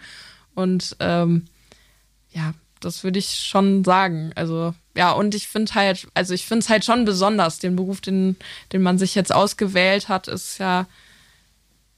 Und 0.56 0.96
ähm, 1.00 1.46
ja, 2.32 2.54
das 2.80 3.04
würde 3.04 3.20
ich 3.20 3.36
schon 3.36 3.84
sagen. 3.84 4.32
Also, 4.36 4.74
ja, 4.96 5.12
und 5.12 5.36
ich 5.36 5.48
finde 5.48 5.76
halt, 5.76 6.08
also 6.14 6.34
ich 6.34 6.46
finde 6.46 6.64
es 6.64 6.70
halt 6.70 6.86
schon 6.86 7.06
besonders, 7.06 7.60
den 7.60 7.76
Beruf, 7.76 8.02
den, 8.02 8.38
den 8.72 8.82
man 8.82 8.98
sich 8.98 9.14
jetzt 9.14 9.34
ausgewählt 9.34 10.10
hat, 10.10 10.28
ist 10.28 10.58
ja 10.58 10.88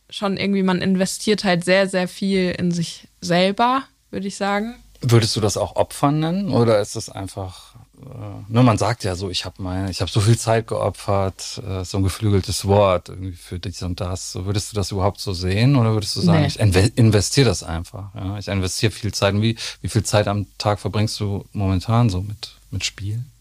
schon 0.10 0.38
irgendwie, 0.38 0.64
man 0.64 0.82
investiert 0.82 1.44
halt 1.44 1.64
sehr, 1.64 1.88
sehr 1.88 2.08
viel 2.08 2.52
in 2.52 2.72
sich 2.72 3.08
selber, 3.22 3.84
würde 4.12 4.28
ich 4.28 4.36
sagen. 4.36 4.76
Würdest 5.02 5.36
du 5.36 5.42
das 5.42 5.58
auch 5.58 5.76
Opfern 5.76 6.20
nennen 6.20 6.50
oder 6.50 6.80
ist 6.80 6.96
das 6.96 7.10
einfach 7.10 7.75
äh, 8.06 8.54
ne, 8.54 8.64
man 8.64 8.78
sagt 8.78 9.04
ja 9.04 9.16
so, 9.16 9.30
ich 9.30 9.46
habe 9.46 9.62
meine, 9.62 9.90
ich 9.90 10.02
habe 10.02 10.12
so 10.12 10.20
viel 10.20 10.38
Zeit 10.38 10.68
geopfert, 10.68 11.62
äh, 11.68 11.84
so 11.84 11.98
ein 11.98 12.04
geflügeltes 12.04 12.66
Wort 12.66 13.10
irgendwie 13.10 13.32
für 13.32 13.60
dies 13.60 13.82
und 13.84 14.00
das. 14.00 14.32
So, 14.32 14.46
würdest 14.46 14.72
du 14.72 14.76
das 14.76 14.92
überhaupt 14.92 15.20
so 15.20 15.34
sehen 15.34 15.76
oder 15.76 15.94
würdest 15.94 16.16
du 16.16 16.22
sagen, 16.22 16.42
nee. 16.42 16.48
ich 16.48 16.60
investiere 16.98 17.48
das 17.48 17.64
einfach? 17.64 18.14
Ja? 18.14 18.38
Ich 18.38 18.48
investiere 18.48 18.92
viel 18.92 19.14
Zeit. 19.14 19.34
Wie, 19.42 19.58
wie 19.82 19.90
viel 19.90 20.04
Zeit 20.04 20.28
am 20.28 20.46
Tag 20.58 20.80
verbringst 20.80 21.20
du 21.20 21.46
momentan 21.54 22.10
so 22.10 22.22
mit, 22.22 22.52
mit 22.72 22.86
Spielen? 22.86 23.32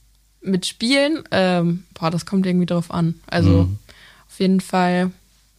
Mit 0.41 0.67
Spielen, 0.67 1.25
ähm, 1.31 1.85
boah, 1.95 2.11
das 2.11 2.27
kommt 2.27 2.47
irgendwie 2.47 2.67
drauf 2.67 2.91
an. 2.91 3.21
Also 3.27 3.65
mhm. 3.65 3.79
auf 4.29 4.41
jeden 4.41 4.61
Fall, 4.61 5.11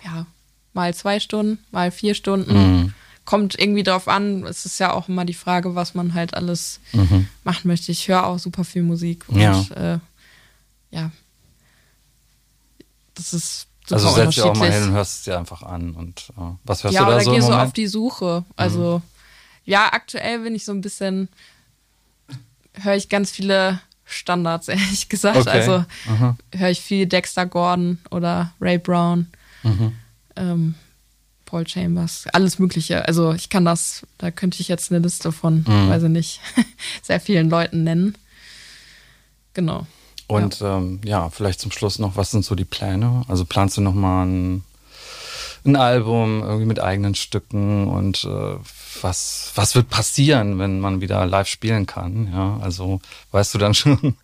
ja, 0.04 0.26
mal 0.74 0.94
zwei 0.94 1.20
Stunden, 1.20 1.60
mal 1.72 1.91
vier 1.91 2.15
Stunden. 2.15 2.54
Mhm 2.54 2.94
kommt 3.26 3.60
irgendwie 3.60 3.84
drauf 3.84 4.08
an. 4.08 4.46
Es 4.46 4.66
ist 4.66 4.80
ja 4.80 4.94
auch 4.94 5.10
immer 5.10 5.26
die 5.26 5.34
Frage, 5.34 5.76
was 5.76 5.94
man 5.94 6.14
halt 6.14 6.34
alles 6.34 6.80
mhm. 6.94 7.28
machen 7.44 7.68
möchte. 7.68 7.92
Ich 7.92 8.08
höre 8.08 8.26
auch 8.26 8.40
super 8.40 8.64
viel 8.64 8.84
Musik 8.84 9.26
und 9.28 9.40
ja, 9.40 9.62
äh, 9.76 10.00
ja. 10.92 11.12
das 13.16 13.34
ist 13.34 13.68
super 13.88 14.02
Also 14.02 14.16
setzt 14.16 14.38
dich 14.38 14.44
auch 14.44 14.56
mal 14.56 14.72
hin 14.72 14.84
und 14.84 14.92
hörst 14.92 15.20
es 15.20 15.24
dir 15.24 15.38
einfach 15.38 15.64
an 15.64 15.92
und 15.92 16.32
uh, 16.38 16.56
was 16.64 16.84
hörst 16.84 16.94
ja, 16.94 17.02
du 17.02 17.08
da 17.08 17.16
oder 17.16 17.24
so? 17.24 17.32
Ja, 17.32 17.40
gehe 17.40 17.48
so 17.48 17.54
auf 17.54 17.74
die 17.74 17.88
Suche. 17.88 18.46
Also 18.56 19.00
mhm. 19.00 19.04
ja, 19.66 19.92
aktuell 19.92 20.40
bin 20.40 20.56
ich 20.56 20.66
so 20.66 20.72
ein 20.72 20.82
bisschen 20.82 21.30
höre 22.82 22.96
ich 22.96 23.10
ganz 23.10 23.32
viele 23.32 23.80
Standards, 24.06 24.68
ehrlich 24.68 25.10
gesagt. 25.10 25.38
Okay. 25.38 25.50
Also 25.50 25.86
mhm. 26.08 26.38
höre 26.54 26.70
ich 26.70 26.82
viel 26.82 27.06
Dexter 27.06 27.46
Gordon 27.46 28.00
oder 28.12 28.54
Ray 28.62 28.78
Brown. 28.78 29.28
Mhm. 29.64 29.94
Ähm, 30.36 30.76
Paul 31.45 31.67
Chambers, 31.67 32.25
alles 32.34 32.60
Mögliche. 32.60 33.08
Also 33.08 33.34
ich 33.34 33.49
kann 33.49 33.65
das, 33.65 34.05
da 34.17 34.31
könnte 34.31 34.60
ich 34.62 34.67
jetzt 34.67 34.91
eine 34.91 34.99
Liste 34.99 35.31
von, 35.31 35.65
mhm. 35.67 35.89
weiß 35.89 36.03
ich 36.03 36.10
nicht, 36.10 36.41
sehr 37.01 37.19
vielen 37.19 37.49
Leuten 37.49 37.84
nennen. 37.84 38.17
Genau. 39.53 39.88
Und 40.27 40.60
ja. 40.60 40.77
Ähm, 40.77 40.99
ja, 41.05 41.29
vielleicht 41.29 41.60
zum 41.62 41.71
Schluss 41.71 41.99
noch, 41.99 42.17
was 42.17 42.31
sind 42.31 42.43
so 42.43 42.55
die 42.55 42.65
Pläne? 42.65 43.23
Also 43.27 43.45
planst 43.45 43.77
du 43.77 43.81
noch 43.81 43.93
mal 43.93 44.25
ein, 44.25 44.64
ein 45.65 45.75
Album 45.75 46.41
irgendwie 46.43 46.65
mit 46.65 46.82
eigenen 46.82 47.15
Stücken 47.15 47.88
und 47.88 48.23
äh, 48.23 48.56
was, 49.01 49.51
was 49.56 49.75
wird 49.75 49.89
passieren, 49.89 50.60
wenn 50.60 50.80
man 50.80 51.01
wieder 51.01 51.25
live 51.25 51.47
spielen 51.47 51.86
kann? 51.86 52.32
Ja, 52.32 52.60
also 52.62 53.01
weißt 53.32 53.54
du 53.54 53.58
dann 53.58 53.73
schon, 53.75 54.15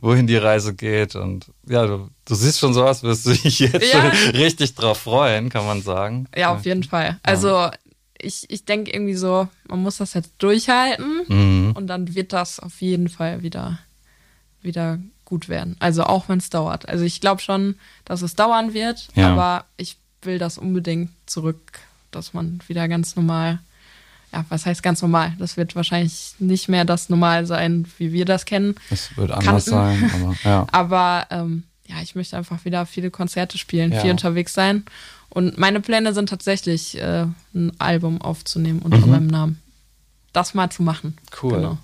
wohin 0.00 0.26
die 0.26 0.36
Reise 0.36 0.74
geht 0.74 1.14
und 1.14 1.46
ja, 1.66 1.86
du, 1.86 2.08
du 2.24 2.34
siehst 2.34 2.58
schon 2.58 2.74
so 2.74 2.84
aus, 2.84 3.02
wirst 3.02 3.26
du 3.26 3.30
dich 3.30 3.58
jetzt 3.58 3.92
ja. 3.92 4.12
schon 4.12 4.30
richtig 4.30 4.74
drauf 4.74 4.98
freuen, 4.98 5.48
kann 5.48 5.66
man 5.66 5.82
sagen. 5.82 6.26
Ja, 6.36 6.52
auf 6.54 6.64
jeden 6.64 6.84
Fall. 6.84 7.18
Also 7.22 7.70
ich, 8.18 8.48
ich 8.48 8.64
denke 8.64 8.92
irgendwie 8.92 9.14
so, 9.14 9.48
man 9.68 9.82
muss 9.82 9.98
das 9.98 10.14
jetzt 10.14 10.32
durchhalten 10.38 11.22
mhm. 11.28 11.72
und 11.74 11.86
dann 11.86 12.14
wird 12.14 12.32
das 12.32 12.60
auf 12.60 12.80
jeden 12.80 13.08
Fall 13.08 13.42
wieder, 13.42 13.78
wieder 14.62 14.98
gut 15.24 15.48
werden. 15.48 15.76
Also 15.78 16.04
auch 16.04 16.28
wenn 16.28 16.38
es 16.38 16.50
dauert. 16.50 16.88
Also 16.88 17.04
ich 17.04 17.20
glaube 17.20 17.40
schon, 17.40 17.76
dass 18.04 18.22
es 18.22 18.34
dauern 18.34 18.74
wird, 18.74 19.08
ja. 19.14 19.32
aber 19.32 19.64
ich 19.76 19.96
will 20.22 20.38
das 20.38 20.58
unbedingt 20.58 21.10
zurück, 21.26 21.80
dass 22.10 22.34
man 22.34 22.60
wieder 22.68 22.88
ganz 22.88 23.16
normal 23.16 23.60
ja, 24.32 24.44
was 24.48 24.66
heißt 24.66 24.82
ganz 24.82 25.02
normal? 25.02 25.34
Das 25.38 25.56
wird 25.56 25.74
wahrscheinlich 25.74 26.34
nicht 26.38 26.68
mehr 26.68 26.84
das 26.84 27.08
Normal 27.08 27.46
sein, 27.46 27.86
wie 27.98 28.12
wir 28.12 28.24
das 28.24 28.44
kennen. 28.44 28.76
Es 28.90 29.16
wird 29.16 29.30
anders 29.30 29.66
kannten. 29.66 30.08
sein, 30.08 30.10
aber 30.22 30.36
ja. 30.44 30.66
aber 30.72 31.26
ähm, 31.30 31.64
ja, 31.86 31.96
ich 32.02 32.14
möchte 32.14 32.36
einfach 32.36 32.64
wieder 32.64 32.86
viele 32.86 33.10
Konzerte 33.10 33.58
spielen, 33.58 33.92
ja. 33.92 34.00
viel 34.00 34.10
unterwegs 34.10 34.54
sein. 34.54 34.84
Und 35.28 35.58
meine 35.58 35.80
Pläne 35.80 36.12
sind 36.12 36.28
tatsächlich, 36.28 37.00
äh, 37.00 37.26
ein 37.54 37.72
Album 37.78 38.20
aufzunehmen 38.20 38.80
unter 38.82 38.98
mhm. 38.98 39.10
meinem 39.10 39.26
Namen. 39.26 39.62
Das 40.32 40.54
mal 40.54 40.70
zu 40.70 40.82
machen. 40.82 41.16
Cool. 41.42 41.54
Genau. 41.54 41.78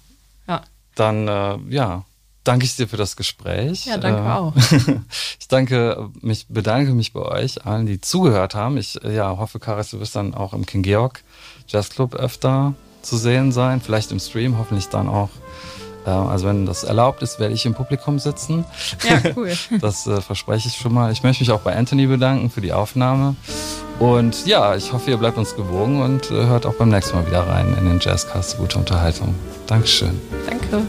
Ja. 0.47 0.63
dann 0.95 1.27
äh, 1.27 1.59
ja, 1.69 2.05
danke 2.47 2.65
ich 2.65 2.77
dir 2.77 2.89
für 2.89 2.97
das 2.97 3.17
Gespräch. 3.17 3.87
Ja, 3.87 3.99
danke 3.99 4.21
äh, 4.21 4.33
auch. 4.33 4.53
ich 5.39 5.49
danke, 5.49 6.11
mich 6.21 6.47
bedanke 6.49 6.93
mich 6.93 7.13
bei 7.13 7.21
euch 7.21 7.65
allen, 7.67 7.87
die 7.87 8.01
zugehört 8.01 8.55
haben. 8.55 8.77
Ich 8.77 9.03
äh, 9.05 9.15
ja, 9.15 9.37
hoffe, 9.37 9.59
Karis, 9.59 9.91
du 9.91 10.01
wirst 10.01 10.17
dann 10.17 10.35
auch 10.35 10.53
im 10.53 10.67
King 10.67 10.83
Georg 10.83 11.23
Jazz 11.69 11.91
Club 11.91 12.15
öfter 12.15 12.75
zu 13.03 13.17
sehen 13.17 13.53
sein, 13.53 13.81
vielleicht 13.81 14.13
im 14.13 14.21
Stream, 14.21 14.59
hoffentlich 14.59 14.89
dann 14.89 15.09
auch. 15.09 15.31
Äh, 16.07 16.11
also 16.11 16.47
wenn 16.47 16.67
das 16.67 16.85
erlaubt 16.85 17.23
ist, 17.23 17.41
werde 17.41 17.55
ich 17.55 17.67
im 17.67 17.75
Publikum 17.75 18.19
sitzen. 18.19 18.65
Ja, 19.09 19.31
cool. 19.37 19.53
Das 19.81 20.07
äh, 20.07 20.21
verspreche 20.21 20.69
ich 20.69 20.77
schon 20.77 20.95
mal. 20.95 21.13
Ich 21.13 21.23
möchte 21.23 21.43
mich 21.43 21.51
auch 21.51 21.61
bei 21.61 21.77
Anthony 21.77 22.07
bedanken 22.07 22.51
für 22.51 22.61
die 22.61 22.73
Aufnahme. 22.73 23.37
Und 23.99 24.47
ja, 24.47 24.77
ich 24.77 24.93
hoffe, 24.93 25.11
ihr 25.11 25.17
bleibt 25.17 25.39
uns 25.39 25.57
gewogen 25.57 26.03
und 26.03 26.31
äh, 26.31 26.47
hört 26.47 26.67
auch 26.67 26.75
beim 26.75 26.91
nächsten 26.91 27.17
Mal 27.17 27.27
wieder 27.27 27.47
rein 27.47 27.75
in 27.79 27.87
den 27.89 27.99
Jazzcast. 27.99 28.59
Gute 28.59 28.79
Unterhaltung. 28.79 29.35
Dankeschön. 29.67 30.21
Danke. 30.47 30.87